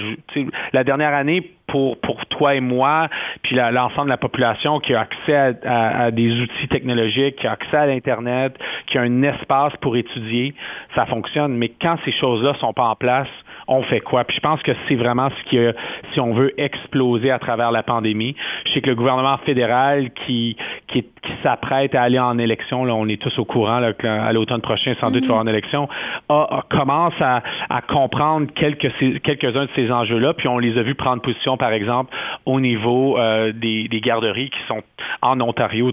[0.73, 3.07] La dernière année, pour, pour toi et moi,
[3.43, 7.47] puis l'ensemble de la population qui a accès à, à- à des outils technologiques, qui
[7.47, 8.57] a accès à l'Internet,
[8.87, 10.53] qui a un espace pour étudier,
[10.95, 11.53] ça fonctionne.
[11.55, 13.29] Mais quand ces choses-là sont pas en place,
[13.67, 14.23] on fait quoi?
[14.25, 15.73] Puis je pense que c'est vraiment ce qui a,
[16.11, 18.35] si on veut, exploser à travers la pandémie.
[18.65, 20.57] Je sais que le gouvernement fédéral qui,
[20.87, 24.33] qui, qui s'apprête à aller en élection, là, on est tous au courant là, à
[24.33, 25.87] l'automne prochain, sans doute, il va avoir une élection,
[26.27, 28.91] a- a- commence à, à comprendre quelques,
[29.23, 32.11] quelques-uns de ces enjeux-là, puis on les a vus prendre position, par exemple,
[32.47, 34.81] au niveau euh, des, garderies qui sont
[35.21, 35.91] en Ontario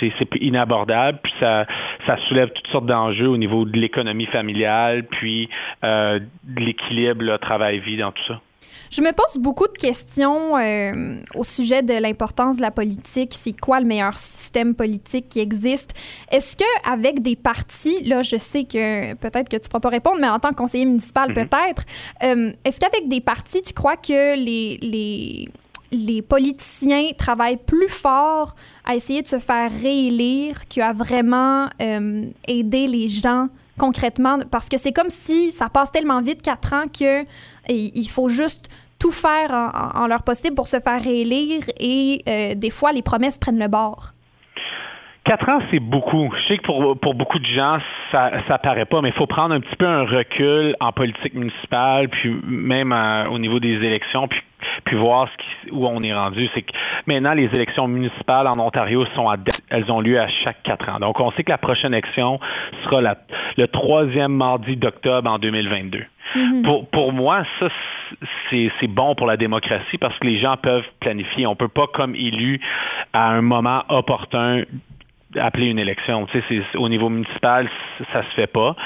[0.00, 1.66] c'est inabordable, puis ça,
[2.28, 5.48] soulève toutes sortes d'enjeux au niveau de l'économie familiale, puis
[5.84, 8.40] euh, de l'équilibre travail-vie dans tout ça.
[8.90, 13.32] Je me pose beaucoup de questions euh, au sujet de l'importance de la politique.
[13.32, 15.92] C'est quoi le meilleur système politique qui existe?
[16.30, 19.88] Est-ce que avec des partis, là, je sais que peut-être que tu ne pourras pas
[19.88, 21.84] répondre, mais en tant que conseiller municipal, peut-être,
[22.22, 25.48] euh, est-ce qu'avec des partis, tu crois que les, les,
[25.90, 32.86] les politiciens travaillent plus fort à essayer de se faire réélire qu'à vraiment euh, aider
[32.86, 33.48] les gens
[33.78, 34.38] concrètement?
[34.50, 37.24] Parce que c'est comme si ça passe tellement vite, quatre ans, que
[37.68, 38.68] il faut juste
[39.02, 39.50] tout faire
[39.94, 43.66] en, leur possible pour se faire réélire et euh, des fois, les promesses prennent le
[43.66, 44.12] bord.
[45.24, 46.32] Quatre ans, c'est beaucoup.
[46.36, 47.78] Je sais que pour, beaucoup de gens,
[48.12, 51.34] ça ça paraît pas, mais il faut prendre un petit peu un recul en politique
[51.34, 54.40] municipale, puis même euh, au niveau des élections, puis,
[54.84, 56.48] puis voir ce qui- où on est rendu.
[56.54, 56.72] C'est que
[57.06, 59.60] maintenant, les élections municipales en Ontario sont à date.
[59.70, 60.98] Elles ont lieu à chaque quatre ans.
[60.98, 62.38] Donc, on sait que la prochaine élection
[62.84, 63.16] sera la-
[63.56, 66.04] le troisième mardi d'octobre en 2022.
[66.64, 67.68] Pour, pour moi, ça,
[68.48, 71.46] c'est c'est bon pour la démocratie parce que les gens peuvent planifier.
[71.46, 72.60] On peut pas, comme élu,
[73.12, 74.62] à un moment opportun,
[75.38, 76.26] appeler une élection.
[76.26, 77.68] Tu sais, au niveau municipal,
[78.12, 78.76] ça se fait pas.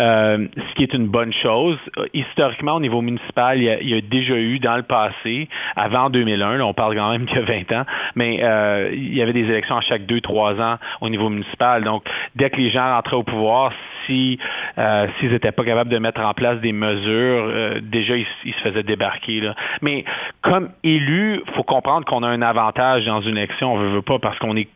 [0.00, 1.78] Euh, ce qui est une bonne chose.
[2.14, 5.48] Historiquement, au niveau municipal, il y, a, il y a déjà eu dans le passé,
[5.76, 7.84] avant 2001, là, on parle quand même qu'il y a 20 ans,
[8.14, 11.84] mais euh, il y avait des élections à chaque 2-3 ans au niveau municipal.
[11.84, 12.04] Donc,
[12.36, 13.72] dès que les gens rentraient au pouvoir,
[14.06, 14.38] si
[14.78, 18.54] euh, s'ils n'étaient pas capables de mettre en place des mesures, euh, déjà ils, ils
[18.54, 19.40] se faisaient débarquer.
[19.40, 19.54] Là.
[19.82, 20.04] Mais
[20.42, 24.18] comme élu, faut comprendre qu'on a un avantage dans une élection, on veut, veut pas
[24.18, 24.68] parce qu'on est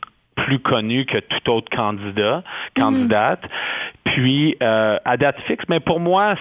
[0.43, 2.43] plus connu que tout autre candidat,
[2.77, 3.41] candidate.
[4.05, 6.35] Puis, euh, à date fixe, mais pour moi,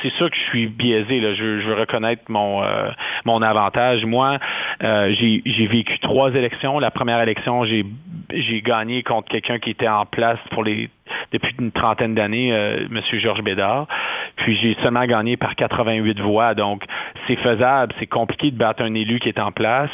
[0.00, 1.20] c'est sûr que je suis biaisé.
[1.20, 1.34] Là.
[1.34, 2.90] Je, veux reconnaître mon, euh,
[3.24, 4.04] mon avantage.
[4.04, 4.38] Moi,
[4.82, 6.78] euh, j'ai vécu trois élections.
[6.78, 10.88] La première élection, j'ai gagné contre quelqu'un qui était en place pour les
[11.32, 13.00] depuis une trentaine d'années, M.
[13.12, 13.86] Georges Bédard.
[14.36, 16.54] Puis j'ai seulement gagné par 88 voix.
[16.54, 16.84] Donc,
[17.26, 17.92] c'est faisable.
[17.98, 19.90] C'est compliqué de battre un élu qui est en place.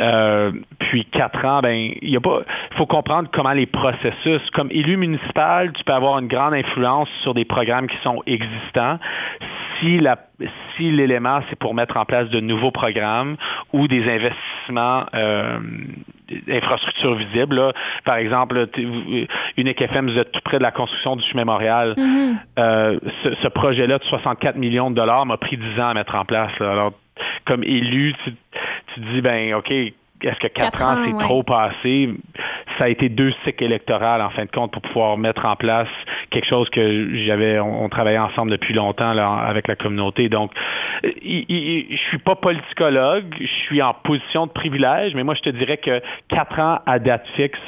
[0.00, 2.40] Euh, puis quatre ans, ben il y a pas,
[2.76, 4.42] faut comprendre comment les processus.
[4.52, 8.98] Comme élu municipal, tu peux avoir une grande influence sur des programmes qui sont existants.
[9.78, 10.18] Si la,
[10.76, 13.36] si l'élément c'est pour mettre en place de nouveaux programmes
[13.72, 15.58] ou des investissements euh,
[16.48, 17.56] infrastructures visibles.
[17.56, 17.72] Là.
[18.04, 21.94] Par exemple, une FM, vous êtes tout près de la construction du chemin Montréal.
[21.96, 22.36] Mm-hmm.
[22.58, 26.14] euh, ce, ce projet-là de 64 millions de dollars m'a pris 10 ans à mettre
[26.16, 26.58] en place.
[26.58, 26.72] Là.
[26.72, 26.92] Alors,
[27.44, 28.32] comme élu, tu,
[28.94, 31.24] tu dis, ben OK, est-ce que quatre, Quatre ans, ans, c'est ouais.
[31.24, 32.08] trop passé?
[32.78, 35.88] Ça a été deux cycles électoraux, en fin de compte, pour pouvoir mettre en place
[36.30, 40.28] quelque chose que j'avais, on, on travaillait ensemble depuis longtemps là, avec la communauté.
[40.30, 40.50] Donc,
[41.02, 45.42] il- il- je suis pas politicologue, je suis en position de privilège, mais moi, je
[45.42, 47.60] te dirais que quatre ans à date fixe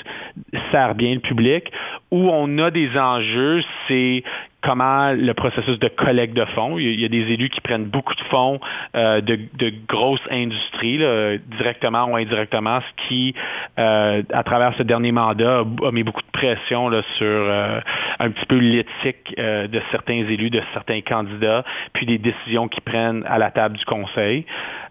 [0.70, 1.70] sert bien le public.
[2.11, 4.22] Où on a des enjeux, c'est
[4.62, 6.79] comment le processus de collecte de fonds.
[6.79, 8.59] Il y a, des élus qui prennent beaucoup de fonds
[8.97, 13.35] euh, de, de grosses industries, là, directement ou indirectement, ce qui,
[13.79, 17.81] euh, à travers ce dernier mandat, a, mis beaucoup de pression là, sur euh,
[18.19, 22.83] un petit peu l'éthique euh, de certains élus, de certains candidats, puis des décisions qu'ils
[22.83, 24.47] prennent à la table du conseil.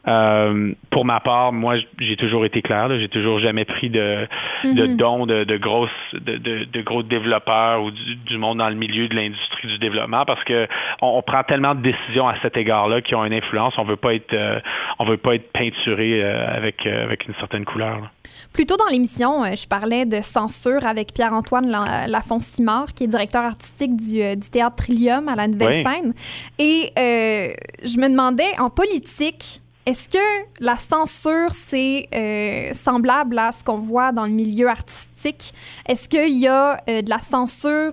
[0.07, 2.87] Euh, pour ma part, moi, j'ai toujours été clair.
[2.99, 4.27] J'ai toujours jamais pris de,
[4.63, 4.97] de Mhm.
[4.97, 8.75] dons de, de grosses, de, de, de gros développeurs ou du, du monde dans le
[8.75, 10.67] milieu de l'industrie du développement parce que
[11.01, 13.73] on, on prend tellement de décisions à cet égard-là qui ont une influence.
[13.77, 14.59] On veut pas être, euh,
[14.99, 17.99] on veut pas être peinturé euh, avec euh, avec une certaine couleur.
[18.01, 18.11] là.
[18.53, 23.43] Plus tôt dans l'émission, je parlais de censure avec Pierre-Antoine La- Lafont-Simard, qui est directeur
[23.43, 25.83] artistique du, du théâtre Trillium à la Nouvelle Oui.
[25.83, 26.13] Scène.
[26.57, 33.63] Et je me demandais, en politique, est-ce que la censure, c'est euh, semblable à ce
[33.63, 35.53] qu'on voit dans le milieu artistique?
[35.87, 37.91] Est-ce qu'il y a euh, de la censure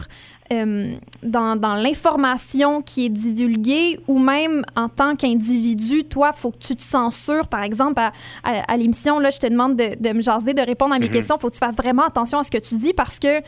[0.53, 6.51] euh, dans, dans l'information qui est divulguée ou même en tant qu'individu, toi, il faut
[6.51, 7.49] que tu te censures.
[7.49, 8.12] Par exemple, à,
[8.45, 11.07] à- à l'émission, là, je te demande de, de me jaser, de répondre à mes
[11.07, 11.12] Mhm.
[11.12, 11.37] questions.
[11.37, 13.41] Il faut que tu fasses vraiment attention à ce que tu dis parce que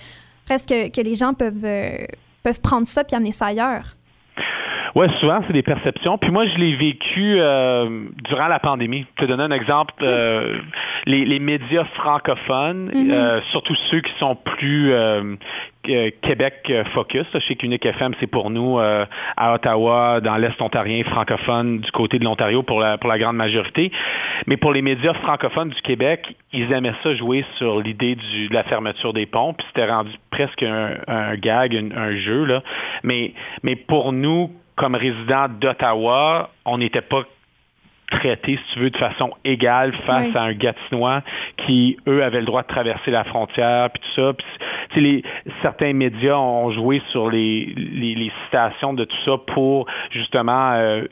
[0.47, 2.05] presque que les gens peuvent, euh,
[2.43, 3.97] peuvent prendre ça puis amener ça ailleurs.
[4.95, 6.19] Ouais, souvent, c'est des perceptions.
[6.19, 9.07] Puis moi, je l'ai vécu euh, durant la pandémie.
[9.19, 9.93] Je te donner un exemple.
[10.03, 10.59] euh,
[11.07, 13.11] les, les médias francophones, Mhm.
[13.11, 14.93] euh, surtout ceux qui sont plus
[16.23, 17.27] Québec focus.
[17.35, 22.19] Je sais qu'Unique FM, c'est pour nous à Ottawa, dans l'Est ontarien francophone, du côté
[22.19, 23.91] de l'Ontario pour la, pour la grande majorité.
[24.47, 28.63] Mais pour les médias francophones du Québec, ils aimaient ça jouer sur l'idée de la
[28.63, 29.53] fermeture des ponts.
[29.55, 32.45] Puis c'était rendu presque un, un gag, un, un jeu.
[32.45, 32.63] Là.
[33.03, 37.23] Mais, mais pour nous, comme résidents d'Ottawa, on n'était pas
[38.11, 40.37] traités, si tu veux, de façon égale face Oui.
[40.37, 41.23] à un Gatinois
[41.57, 44.33] qui, eux, avaient le droit de traverser la frontière, puis tout ça.
[45.01, 45.23] Les,
[45.63, 51.05] certains médias ont joué sur les, les, les citations de tout ça pour, justement, euh,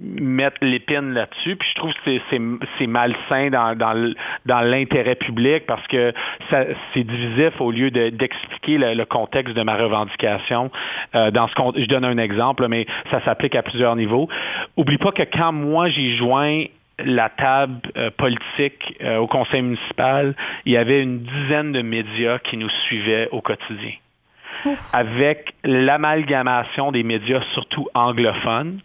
[0.00, 1.56] mettre l'épine là-dessus.
[1.56, 4.12] Puis je trouve que c'est- malsain dans, dans,
[4.46, 6.12] dans l'intérêt public parce que
[6.50, 10.70] c'est divisif au lieu de- d'expliquer le, contexte de ma revendication.
[11.14, 14.28] Euh, dans ce je donne un exemple, mais ça s'applique à plusieurs niveaux.
[14.76, 16.64] Oublie pas que quand moi j'ai joint
[17.04, 20.34] la table euh, politique euh, au conseil municipal,
[20.64, 23.92] il y avait une dizaine de médias qui nous suivaient au quotidien.
[24.92, 28.80] Avec l'amalgamation des médias, surtout anglophones,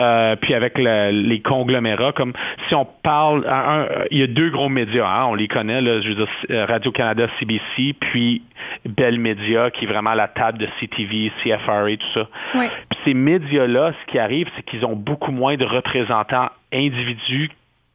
[0.00, 2.32] euh, puis avec le- les conglomérats, comme
[2.68, 6.00] si on parle, un- il y a deux gros médias, hein, on les connaît, là,
[6.00, 8.42] je veux dire, euh, Radio-Canada, CBC, puis
[8.86, 12.28] Bell Media, qui est vraiment la table de CTV, CFRA, tout ça.
[12.54, 12.68] Ouais.
[12.90, 17.50] Puis ces médias-là, ce qui arrive, c'est qu'ils ont beaucoup moins de représentants individus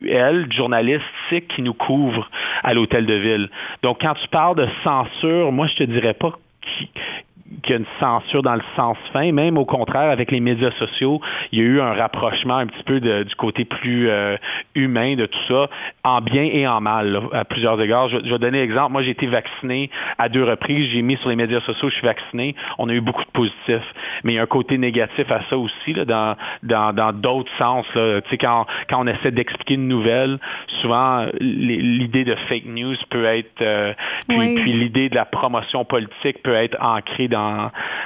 [0.06, 2.30] elle, journalistique qui nous couvre
[2.64, 3.50] à l'hôtel de ville.
[3.84, 6.90] Donc, quand tu parles de censure, moi, je te dirais pas qui-
[7.62, 9.32] qu'il y a une censure dans le sens fin.
[9.32, 12.84] Même au contraire, avec les médias sociaux, il y a eu un rapprochement un petit
[12.84, 14.36] peu de- du côté plus euh,
[14.76, 15.70] humain de tout ça,
[16.04, 18.10] en bien et en mal, là, à plusieurs égards.
[18.10, 18.92] Je, je vais donner l'exemple.
[18.92, 20.90] Moi, j'ai été vacciné à deux reprises.
[20.92, 22.56] J'ai mis sur les médias sociaux, je suis vacciné.
[22.78, 23.94] On a eu beaucoup de positifs.
[24.24, 27.52] Mais il y a un côté négatif à ça aussi, là, dans dans dans d'autres
[27.58, 27.86] sens.
[27.96, 28.22] Là.
[28.22, 30.40] Tu sais, quand, quand on essaie d'expliquer une nouvelle,
[30.82, 33.62] souvent, l'idée de fake news peut être...
[33.62, 33.94] euh,
[34.28, 34.56] puis Oui.
[34.62, 37.43] puis l'idée de la promotion politique peut être ancrée dans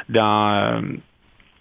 [0.09, 0.81] dans euh,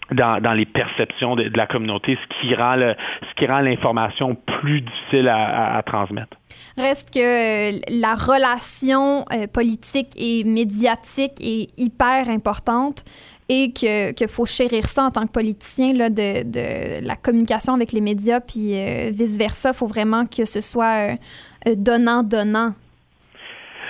[0.09, 4.79] dans, dans les perceptions de, la communauté, ce qui rend ce qui rend l'information plus
[4.79, 6.37] difficile à, transmettre.
[6.77, 7.19] Reste que
[7.75, 13.03] euh, la relation euh, politique et médiatique est hyper importante
[13.49, 17.73] et que qu'il faut chérir ça en tant que politicien là, de, de la communication
[17.73, 18.79] avec les médias puis
[19.11, 19.71] vice versa.
[19.71, 21.17] Il faut vraiment que ce soit
[21.75, 22.73] donnant donnant.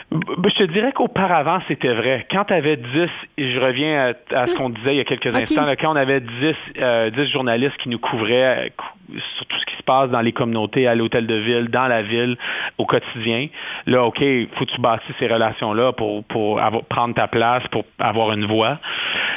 [0.10, 2.26] Je te dirais qu'auparavant, c'était vrai.
[2.32, 5.36] Quand tu avais 10, et je reviens à, ce qu'on disait il y a quelques
[5.36, 9.66] instants, quand on avait 10, 10 euh, journalistes qui nous couvraient euh, sur tout ce
[9.66, 12.38] qui se passe dans les communautés, à l'hôtel de ville, dans la ville,
[12.78, 13.48] au quotidien,
[13.86, 18.32] là, OK, faut que tu bâtisses ces relations-là pour, pour prendre ta place, pour avoir
[18.32, 18.80] une voix.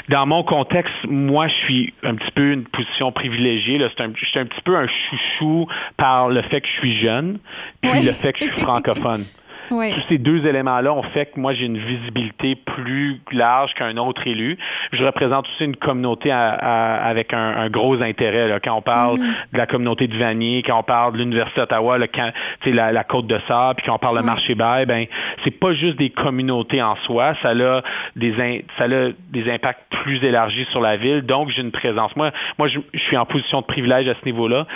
[0.08, 3.78] Dans mon contexte, moi, je suis un petit peu une position privilégiée.
[3.78, 3.88] Là.
[3.98, 5.66] Un, je suis un petit peu un chouchou
[5.96, 7.38] par le fait que je suis jeune,
[7.80, 9.24] puis le fait que je suis francophone.
[9.70, 14.26] Tous ces deux éléments-là ont fait que moi, j'ai une visibilité plus large qu'un autre
[14.26, 14.58] élu.
[14.92, 18.48] Je représente aussi une communauté avec un, gros intérêt.
[18.48, 18.58] Là.
[18.60, 19.52] Quand on parle mm-hmm.
[19.52, 23.38] de la communauté de Vanier, quand on parle de l'Université d'Ottawa, la, la Côte de
[23.46, 25.06] Sable, puis quand on parle de Marché Bail, ben,
[25.44, 27.82] c'est pas juste des communautés en soi, ça a
[28.16, 31.22] des, ça a des impacts plus élargis sur la ville.
[31.22, 32.14] Donc, j'ai une présence.
[32.16, 34.66] Moi, moi je, suis en position de privilège à ce niveau-là.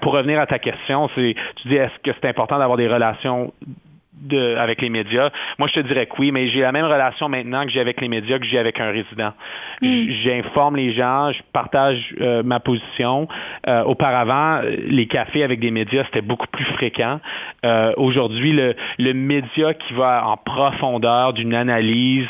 [0.00, 3.52] Pour revenir à ta question, c'est, tu dis, est-ce que c'est important d'avoir des relations
[4.58, 5.30] avec les médias.
[5.58, 8.00] Moi, je te dirais que oui, mais j'ai la même relation maintenant que j'ai avec
[8.00, 9.32] les médias que j'ai avec un résident.
[9.80, 10.08] Hmm.
[10.22, 13.28] J'informe les gens, je partage euh, ma position.
[13.66, 17.20] Euh, auparavant, les cafés avec des médias, c'était beaucoup plus fréquent.
[17.64, 22.28] Euh, aujourd'hui, le, le, média qui va en profondeur d'une analyse,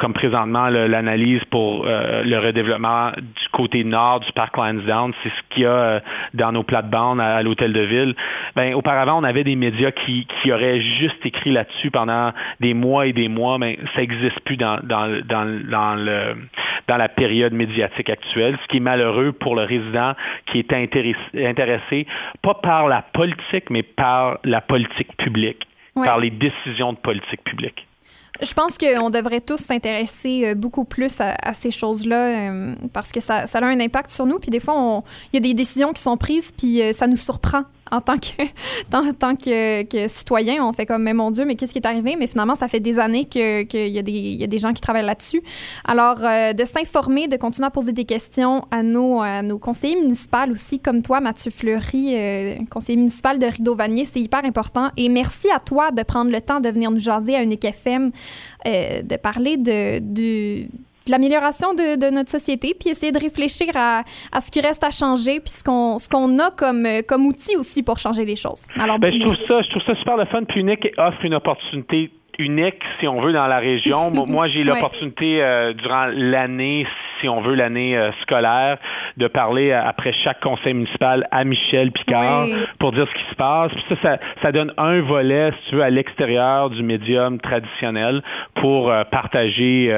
[0.00, 5.62] comme présentement l'analyse pour le redéveloppement du côté nord du parc Lansdowne, c'est ce qu'il
[5.64, 6.00] y a
[6.34, 8.14] dans nos plates-bandes à, l'hôtel de ville.
[8.56, 12.74] Ben, auparavant, on avait des médias qui, qui auraient juste juste écrit là-dessus pendant des
[12.74, 16.36] mois et des mois, mais ça n'existe plus dans, dans, dans, le,
[16.86, 20.14] dans la période médiatique actuelle, ce qui est malheureux pour le résident
[20.46, 22.06] qui est intéressé, intéressé
[22.42, 27.88] pas par la politique, mais par la politique publique, par les décisions de politique publique.
[28.40, 33.18] Je pense qu'on devrait tous s'intéresser euh, beaucoup plus à, ces choses-là euh, parce que
[33.20, 34.38] ça, ça, a un impact sur nous.
[34.38, 35.02] Puis des fois,
[35.32, 38.18] il y a des décisions qui sont prises, puis euh, ça nous surprend en tant
[38.18, 38.42] que,
[39.18, 42.16] tant que, citoyen, on fait comme, mais mon Dieu, mais qu'est-ce qui est arrivé?
[42.18, 44.72] Mais finalement, ça fait des années qu'il que y, a des, y a des gens
[44.72, 45.42] qui travaillent là-dessus.
[45.84, 49.96] Alors, euh, de s'informer, de continuer à poser des questions à nos, à nos conseillers
[49.96, 54.90] municipaux aussi, comme toi, Mathieu Fleury, euh, conseiller municipal de Rideau-Vanier, c'est hyper important.
[54.96, 58.10] Et merci à toi de prendre le temps de venir nous jaser à une FM,
[58.66, 60.68] euh, de parler de, de
[61.10, 64.04] l'amélioration de, notre société, puis essayer de réfléchir à,
[64.40, 67.82] ce qui reste à changer, puis ce qu'on ce qu'on a comme, comme outil aussi
[67.82, 68.62] pour changer les choses.
[68.78, 71.24] Alors, ben, je, trouve ça, je trouve ça super le fun, puis unique et offre
[71.24, 74.12] une opportunité unique, si on veut, dans la région.
[74.28, 76.86] Moi, j'ai l'opportunité euh, durant l'année,
[77.20, 78.78] si on veut, l'année euh, scolaire,
[79.16, 82.46] de parler euh, après chaque conseil municipal à Michel Picard
[82.78, 83.72] pour dire ce qui se passe.
[83.72, 88.22] Puis ça, ça, donne un volet, si tu veux, à l'extérieur du médium traditionnel
[88.54, 89.92] pour partager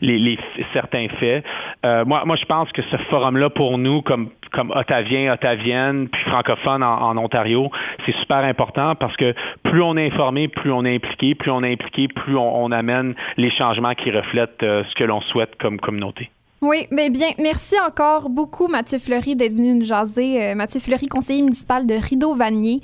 [0.00, 0.38] les, les,
[0.72, 1.44] certains faits.
[1.82, 6.82] moi, moi, je pense que ce forum-là, pour nous, comme comme Ottavien, Ottavienne, puis francophone
[6.82, 7.70] en, Ontario,
[8.06, 11.62] c'est super important parce que plus on est informé, plus on est impliqué, plus on
[11.62, 15.78] est impliqué, plus on, amène les changements qui reflètent euh, ce que l'on souhaite comme
[15.78, 16.30] communauté.
[16.62, 20.42] Oui, mais bien, merci encore beaucoup, Mathieu Fleury, d'être venu nous jaser.
[20.42, 22.80] Euh, Mathieu Fleury, conseiller municipal de Rideau-Vanier.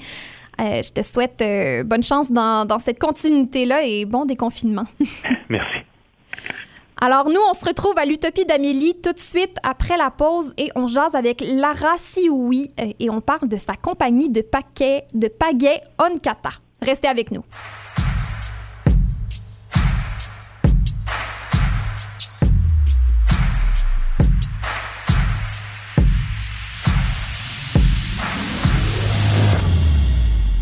[0.60, 1.42] Euh, je te souhaite
[1.86, 4.84] bonne chance dans, dans cette continuité-là et bon déconfinement.
[5.48, 5.78] merci.
[7.02, 10.70] Alors, nous, on se retrouve à l'Utopie d'Amélie tout de suite après la pause et
[10.74, 15.28] on jase avec Lara Sioui euh, et on parle de sa compagnie de paquets de
[15.28, 16.50] pagaie Onkata.
[16.82, 17.42] Restez avec nous.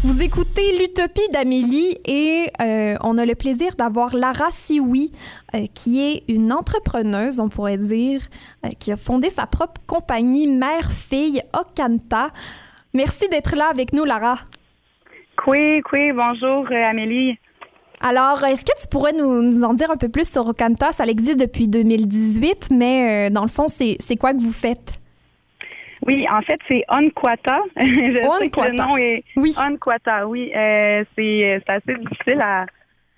[0.09, 5.12] Vous écoutez l'Utopie d'Amélie et euh, on a le plaisir d'avoir Lara Sioui,
[5.54, 8.22] euh, qui est une entrepreneuse, on pourrait dire,
[8.64, 12.30] euh, qui a fondé sa propre compagnie mère-fille Okanta.
[12.94, 14.36] Merci d'être là avec nous, Lara.
[15.46, 17.38] Oui, oui, bonjour Amélie.
[18.00, 20.90] Alors, est-ce que tu pourrais nous, en dire un peu plus sur Okanta?
[20.92, 24.97] Ça existe depuis 2018, mais dans le fond, c'est quoi que vous faites?
[26.07, 27.59] Oui, en fait, c'est Onquata.
[27.76, 29.55] Je sais que le nom est oui.
[29.59, 30.26] Onquata.
[30.26, 32.66] Oui, euh, c'est assez difficile à,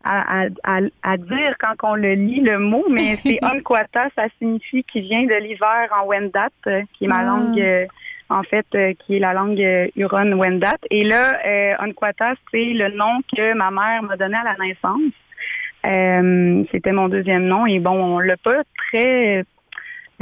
[0.04, 4.08] à, à, à, dire quand on le lit le mot, mais c'est Onquata.
[4.16, 7.24] Ça signifie qu'il vient de l'hiver en Wendat, euh, qui est ma ah.
[7.24, 7.60] langue.
[7.60, 7.86] Euh,
[8.32, 10.76] en fait, euh, qui est la langue Huron-Wendat.
[10.90, 15.10] Et là, euh, Onquata, c'est le nom que ma mère m'a donné à la naissance.
[16.72, 17.66] C'était mon deuxième nom.
[17.66, 19.44] Et bon, on l'a pas très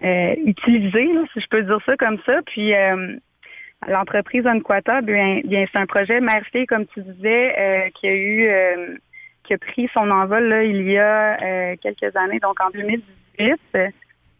[0.04, 2.40] euh, utilisé, si je peux dire ça comme ça.
[2.46, 3.16] Puis euh,
[3.88, 9.00] l'entreprise Onquata, bien, bien c'est un projet merci comme tu disais, euh, qui a eu
[9.44, 13.58] qui a pris son envol là, il y a quelques années, donc en 2018.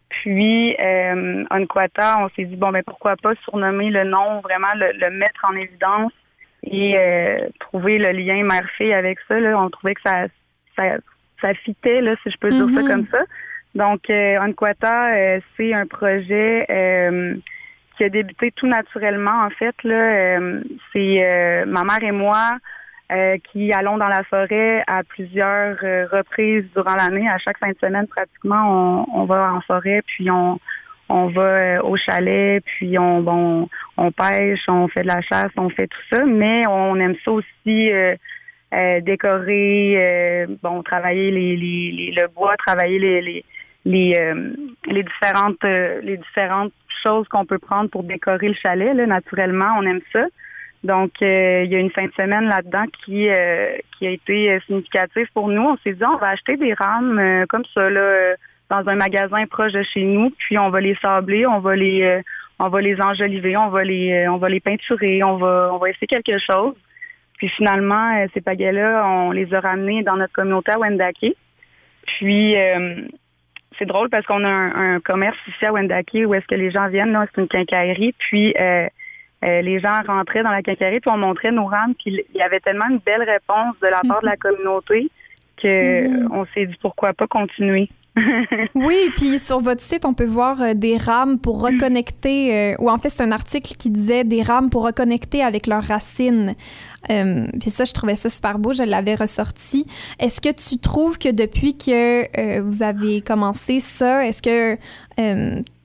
[0.09, 5.09] Puis euh, Onquata, on s'est dit bon ben pourquoi pas surnommer le nom, vraiment le,
[5.11, 6.13] mettre en évidence
[6.63, 6.95] et
[7.59, 9.39] trouver le lien mère avec ça.
[9.39, 9.59] Là.
[9.59, 10.27] On trouvait que ça
[10.75, 10.97] ça,
[11.41, 12.89] ça fitait, là, si je peux dire ça Mhm.
[12.89, 13.19] comme ça.
[13.75, 17.35] Donc, euh, euh, c'est un projet euh,
[17.95, 19.75] qui a débuté tout naturellement, en fait.
[19.83, 20.61] Là, Euh,
[20.91, 22.49] c'est ma mère et moi
[23.51, 25.77] qui allons dans la forêt à plusieurs
[26.11, 27.27] reprises durant l'année.
[27.27, 30.59] À chaque fin de semaine, pratiquement, on, va en forêt, puis on,
[31.09, 33.67] on va au chalet, puis on,
[33.97, 37.31] on pêche, on fait de la chasse, on fait tout ça, mais on aime ça
[37.31, 37.91] aussi
[39.01, 43.43] décorer, bon, travailler le bois, travailler les,
[43.85, 44.53] les, euh,
[44.87, 46.73] les différentes euh, les différentes
[47.03, 48.93] choses qu'on peut prendre pour décorer le chalet.
[48.95, 50.25] Là, naturellement, on aime ça.
[50.83, 54.51] Donc, euh, il y a une fin de semaine là-dedans qui euh, qui a été
[54.51, 55.61] euh, significative pour nous.
[55.61, 58.35] On s'est dit, on va acheter des rames euh, comme ça là,
[58.69, 62.21] dans un magasin proche de chez nous, puis on va les sabler, on va les
[62.59, 65.89] on va les enjoliver, on va les on va les peinturer, on va on va
[65.89, 66.75] essayer quelque chose.
[67.37, 71.35] Puis finalement, ces pagaies-là, on les a ramenés dans notre communauté à Wendake.
[72.05, 73.07] Puis euh,
[73.79, 76.69] c'est drôle parce qu'on a un, un commerce ici à Wendake où est-ce que les
[76.69, 78.87] gens viennent, là, c'est une quincaillerie, puis euh,
[79.45, 82.41] euh, les gens rentraient dans la quincaillerie, puis on montrait nos rames, puis il y
[82.41, 85.09] avait tellement une belle réponse de la part de la communauté
[85.57, 86.29] que Mhm.
[86.31, 87.89] on s'est dit pourquoi pas continuer.
[88.75, 92.89] Oui, puis sur votre site, on peut voir euh, des rames pour reconnecter, euh, ou
[92.89, 96.55] en fait, c'est un article qui disait des rames pour reconnecter avec leurs racines.
[97.09, 99.85] Euh, puis ça, je trouvais ça super beau, je l'avais ressorti.
[100.19, 104.77] Est-ce que tu trouves que depuis que euh, vous avez commencé ça, est-ce que,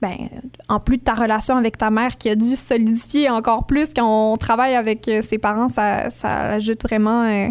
[0.05, 0.29] ben,
[0.69, 4.33] en plus de ta relation avec ta mère qui a dû solidifier encore plus quand
[4.33, 6.09] on travaille avec euh, ses parents, ça,
[6.53, 7.49] ajoute vraiment euh,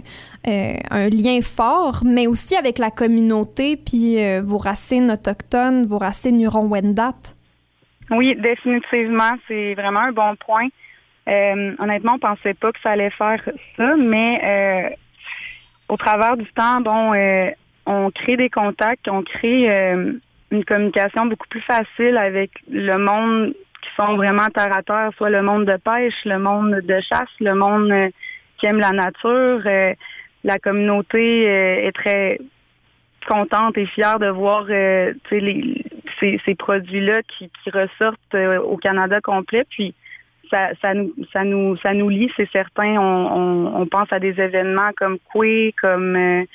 [0.47, 6.39] euh, un lien fort, mais aussi avec la communauté, puis vos racines autochtones, vos racines
[6.39, 7.34] Huron-Wendat.
[8.12, 10.68] Oui, définitivement, c'est vraiment un bon point.
[11.26, 13.41] Honnêtement, on pensait pas que ça allait faire
[13.78, 14.95] ça, mais
[15.89, 17.14] au travers du temps, bon,
[17.88, 19.68] on crée des contacts, on crée
[20.54, 25.32] une communication beaucoup plus facile avec le monde qui sont vraiment terre à terre, soit
[25.32, 28.10] le monde de pêche, le monde de chasse, le monde euh,
[28.58, 29.62] qui aime la nature.
[29.66, 29.93] Euh,
[30.43, 32.39] la communauté euh, est très
[33.28, 34.68] contente et fière de voir
[35.30, 39.66] ces, produits-là qui, ressortent au Canada complet.
[39.70, 39.95] Puis
[40.51, 42.97] ça, nous ça nous ça nous lie, c'est certain.
[42.99, 46.45] On pense à des événements comme Coué, comme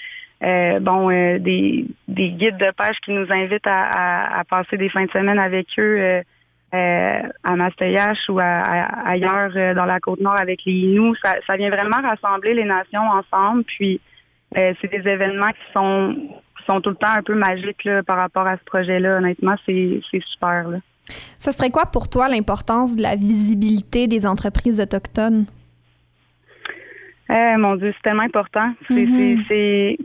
[0.43, 4.77] euh, bon euh, des, des guides de pêche qui nous invitent à, à, à passer
[4.77, 6.23] des fins de semaine avec eux
[6.75, 8.63] euh, à Mastoyache ou à,
[9.09, 11.17] ailleurs dans la côte nord avec les Inuits.
[11.25, 13.65] Ça, ça vient vraiment rassembler les nations ensemble.
[13.65, 14.01] Puis
[14.55, 16.17] c'est des événements qui sont
[16.67, 19.17] sont tout le temps un peu magiques là, par rapport à ce projet-là.
[19.19, 20.69] Honnêtement, c'est super.
[20.69, 20.79] Là.
[21.39, 25.47] Ça serait quoi pour toi l'importance de la visibilité des entreprises autochtones?
[27.31, 28.73] Mon Dieu, c'est tellement important.
[28.89, 29.45] C'est Mhm.
[29.49, 29.99] c'est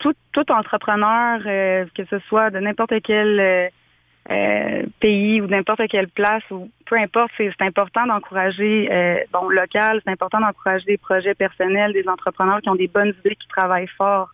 [0.00, 3.68] tout, tout, entrepreneur, euh, que ce soit de n'importe quel euh,
[4.30, 8.88] euh, pays ou n'importe quelle place, ou peu importe, c'est important d'encourager,
[9.32, 13.36] bon, local, c'est important d'encourager des projets personnels, des entrepreneurs qui ont des bonnes idées,
[13.36, 14.30] qui travaillent fort.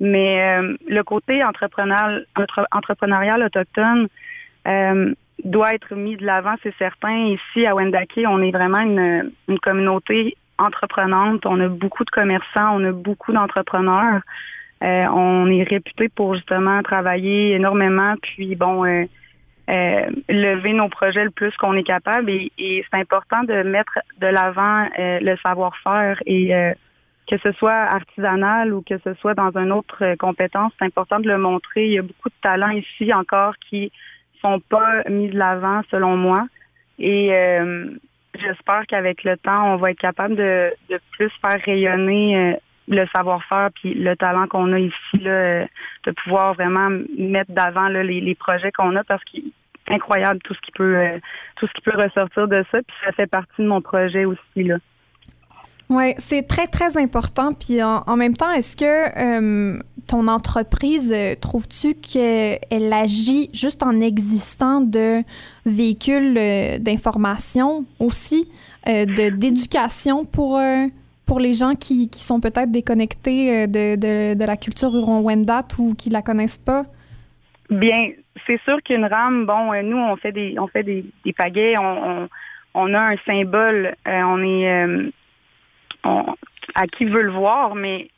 [0.00, 4.08] Mais le côté entrepreneurial, entre- entrepreneurial autochtone
[5.44, 7.16] doit être mis de l'avant, c'est certain.
[7.26, 11.46] Ici, à Wendake, on est vraiment une, une communauté entreprenante.
[11.46, 14.22] On a beaucoup de commerçants, on a beaucoup d'entrepreneurs.
[14.82, 19.04] Euh, on est réputé pour justement travailler énormément, puis bon, euh,
[19.68, 22.30] euh, lever nos projets le plus qu'on est capable.
[22.30, 26.72] Et, et c'est important de mettre de l'avant euh, le savoir-faire et euh,
[27.30, 31.18] que ce soit artisanal ou que ce soit dans une autre euh, compétence, c'est important
[31.18, 31.86] de le montrer.
[31.86, 33.90] Il y a beaucoup de talents ici encore qui
[34.40, 36.46] sont pas mis de l'avant, selon moi.
[37.00, 37.30] Et
[38.36, 42.56] j'espère qu'avec le temps, on va être capable de, de plus faire rayonner
[42.88, 45.66] le savoir-faire puis le talent qu'on a ici, là, euh,
[46.04, 49.44] de pouvoir vraiment mettre d'avant les, les projets qu'on a parce qu'il
[49.90, 51.18] incroyable tout ce qui peut euh,
[51.56, 52.78] tout ce qui peut ressortir de ça.
[52.82, 54.62] Puis ça fait partie de mon projet aussi.
[54.62, 54.76] Là.
[55.88, 57.54] Oui, c'est très, très important.
[57.54, 64.82] Puis en, même temps, est-ce que euh, ton entreprise, trouves-tu qu'elle agit juste en existant
[64.82, 65.22] de
[65.64, 66.34] véhicules
[66.82, 68.50] d'information aussi,
[68.86, 70.60] de, d'éducation pour,
[71.28, 75.68] pour les gens qui, qui sont peut-être déconnectés euh, de, de, de la culture Huron-Wendat
[75.78, 76.84] ou qui la connaissent pas?
[77.68, 78.12] Bien,
[78.46, 81.76] c'est sûr qu'une rame, bon, euh, nous, on fait des on fait des, des pagaies,
[81.76, 82.28] on,
[82.72, 85.12] on, a un symbole, euh, on est
[86.04, 86.34] on-
[86.74, 88.08] à qui veut le voir, mais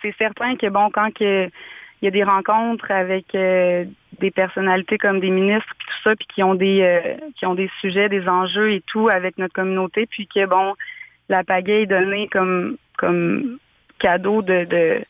[0.00, 5.20] c'est certain que bon, quand que, il y a des rencontres avec des personnalités comme
[5.20, 8.72] des ministres puis tout ça, puis qui ont des qui ont des sujets, des enjeux
[8.72, 10.74] et tout avec notre communauté, puis que bon,
[11.30, 13.58] la pagaie est donnée comme comme
[13.98, 15.00] cadeau de, de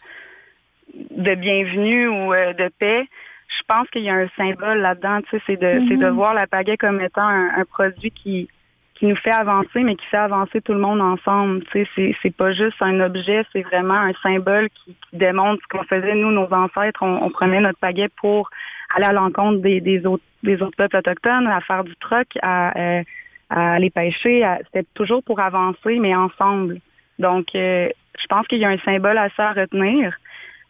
[1.11, 3.07] de bienvenue ou euh, de paix,
[3.49, 5.21] je pense qu'il y a un symbole là-dedans.
[5.23, 6.14] Tu sais, c'est de, c'est de Mhm.
[6.14, 8.49] voir la pagaie comme étant un, un produit qui
[8.97, 11.64] qui nous fait avancer, mais qui fait avancer tout le monde ensemble.
[11.64, 15.62] Tu sais, c'est, c'est pas juste un objet, c'est vraiment un symbole qui, qui démontre
[15.62, 17.03] ce qu'on faisait nous, nos ancêtres.
[17.03, 18.51] On, on prenait notre pagaie pour
[18.95, 22.79] aller à l'encontre des, des autres des autres peuples autochtones, à faire du troc, à,
[22.79, 23.03] euh,
[23.51, 24.46] à aller pêcher.
[24.66, 26.80] C'était toujours pour avancer, mais ensemble.
[27.18, 27.88] Donc, euh,
[28.18, 30.16] je pense qu'il y a un symbole à ça à retenir.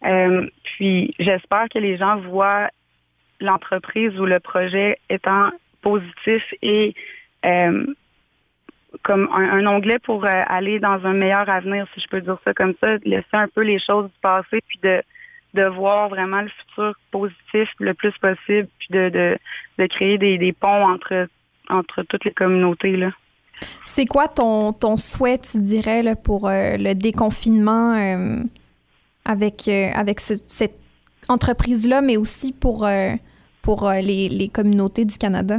[0.04, 2.70] Euh, puis, j'espère que les gens voient
[3.40, 5.50] l'entreprise ou le projet étant
[5.82, 6.94] positif et
[7.44, 7.86] euh,
[9.02, 12.52] comme un, un onglet pour aller dans un meilleur avenir, si je peux dire ça
[12.52, 15.02] comme ça, laisser un peu les choses du passé, puis de,
[15.54, 19.38] de voir vraiment le futur positif le plus possible, puis de, de,
[19.78, 21.28] de créer des, des ponts entre,
[21.70, 22.96] entre toutes les communautés.
[22.96, 23.10] Là.
[23.84, 28.42] C'est quoi ton, ton souhait, tu dirais, là, pour euh, le déconfinement euh,
[29.24, 30.78] avec, euh, avec ce- cette
[31.28, 32.88] entreprise-là, mais aussi pour,
[33.62, 35.58] pour les, les communautés du Canada?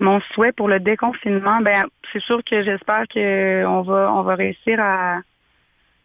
[0.00, 1.82] Mon souhait pour le déconfinement, ben
[2.12, 5.18] c'est sûr que j'espère qu'on va on va réussir à,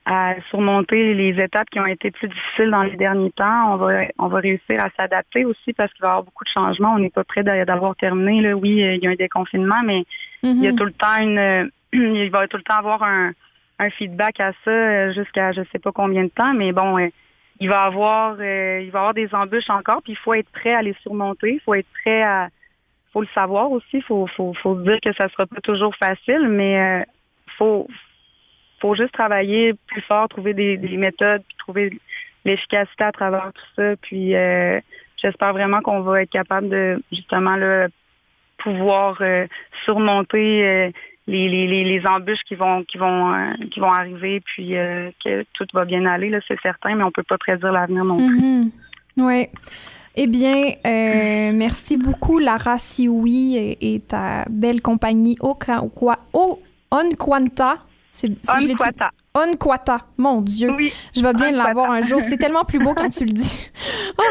[0.06, 3.74] à surmonter les étapes qui ont été plus difficiles dans les derniers temps.
[3.74, 6.50] On va on va réussir à s'adapter aussi parce qu'il va y avoir beaucoup de
[6.50, 6.94] changements.
[6.94, 8.42] On n'est pas prêt d'a- d'avoir terminé.
[8.42, 8.54] Là.
[8.56, 10.04] Oui, euh, il y a un déconfinement, mais
[10.44, 13.32] il y a tout le temps une euh, il va tout le temps avoir un,
[13.80, 16.98] un feedback à ça euh, jusqu'à je sais pas combien de temps, mais bon,
[17.62, 20.82] il va avoir il va avoir des embûches encore, puis il faut être prêt à
[20.82, 22.50] les surmonter, il faut être prêt à
[23.14, 26.48] faut le savoir aussi, il faut, faut, faut dire que ça sera pas toujours facile,
[26.50, 27.06] mais
[27.60, 27.88] faut
[28.84, 31.98] faut juste travailler plus fort, trouver des, des méthodes, puis trouver
[32.44, 33.96] l'efficacité à travers tout ça.
[34.02, 34.82] Puis euh,
[35.16, 37.56] j'espère vraiment qu'on va être capable de justement
[38.58, 39.48] pouvoir euh,
[39.86, 40.92] surmonter euh,
[41.28, 44.72] les, embûches qui vont qui vont qui vont arriver, puis
[45.24, 48.42] que tout va bien aller, c'est certain, mais on peut pas prédire l'avenir non plus.
[48.42, 48.72] Mhm.
[49.18, 49.48] Oui.
[50.16, 50.74] Eh bien,
[51.54, 56.60] merci beaucoup, Lara Sioui et, ta belle compagnie Okwa- O-
[56.92, 57.78] Onquanta.
[58.16, 59.10] C'est, Onquata.
[59.34, 59.98] Onquata.
[60.18, 60.70] Mon Dieu.
[60.72, 62.22] Oui, Je vais bien l'avoir un jour.
[62.22, 63.70] C'est tellement plus beau quand tu le dis.
[64.18, 64.22] Oh,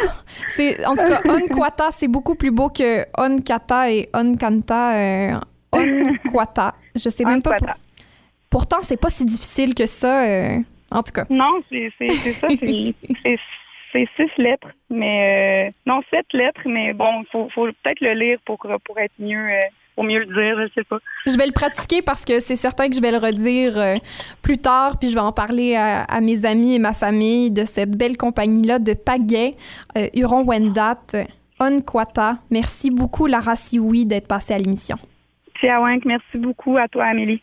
[0.55, 4.95] c'est, en tout cas, Onquata, c'est beaucoup plus beau que Onkata et Onkanta.
[4.97, 5.41] Euh,
[5.73, 6.75] Onquata.
[6.95, 7.57] Je sais même pas.
[7.57, 7.69] pour-.
[8.49, 10.25] Pourtant, c'est pas si difficile que ça.
[10.25, 10.59] euh,
[10.93, 11.25] en tout cas.
[11.29, 12.95] Non, c'est ça, c'est-
[14.17, 18.59] six lettres, mais euh, non, sept lettres, mais bon, faut, faut peut-être le lire pour,
[18.59, 19.49] pour être mieux,
[19.93, 20.99] euh, pour mieux le dire, je sais pas.
[21.27, 23.97] Je vais le pratiquer parce que c'est certain que je vais le redire euh,
[24.43, 27.65] plus tard, puis je vais en parler à, à mes amis et ma famille de
[27.65, 29.55] cette belle compagnie-là de pagaie,
[29.97, 31.27] euh, Huron-Wendat,
[31.61, 32.39] Onquata.
[32.51, 34.97] Merci beaucoup, Lara Sioui, d'être passée à l'émission.
[35.61, 37.41] Tiawank, merci beaucoup à toi, Amélie.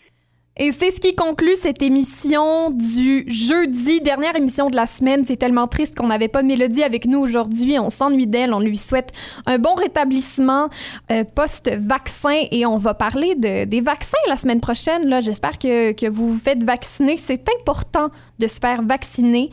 [0.62, 5.24] Et c'est ce qui conclut cette émission du jeudi, dernière émission de la semaine.
[5.26, 7.80] C'est tellement triste qu'on n'avait pas de Mélodie avec nous aujourd'hui.
[7.80, 8.53] On s'ennuie d'elle.
[8.53, 9.14] On lui souhaite
[9.45, 10.68] un bon rétablissement
[11.12, 15.22] euh, post-vaccin et on va parler de, des vaccins la semaine prochaine.
[15.22, 17.16] J'espère que, que vous vous faites vacciner.
[17.16, 19.51] C'est important de se faire vacciner.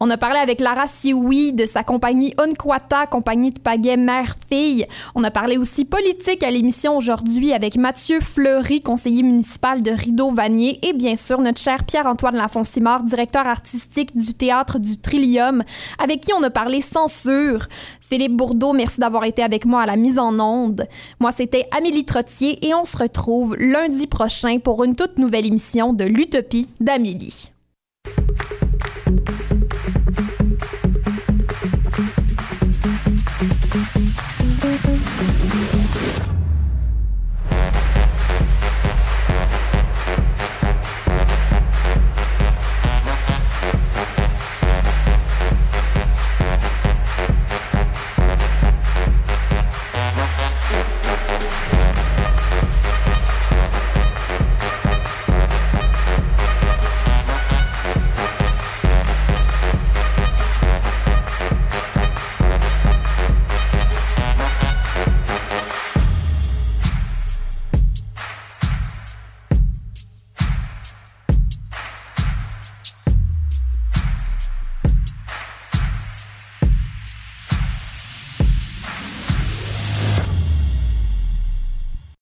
[0.00, 4.86] On a parlé avec Lara Sioui de sa compagnie Unquata, compagnie de pagaie mère-fille.
[5.16, 10.78] On a parlé aussi politique à l'émission aujourd'hui avec Mathieu Fleury, conseiller municipal de Rideau-Vanier,
[10.86, 15.64] et bien sûr notre cher Pierre-Antoine Lafonsimard, directeur artistique du Théâtre du Trillium,
[15.98, 17.66] avec qui on a parlé censure.
[18.00, 20.86] Philippe Bourdeau, merci d'avoir été avec moi à la mise en onde.
[21.18, 25.92] Moi, c'était Amélie Trottier et on se retrouve lundi prochain pour une toute nouvelle émission
[25.92, 27.50] de l'Utopie d'Amélie.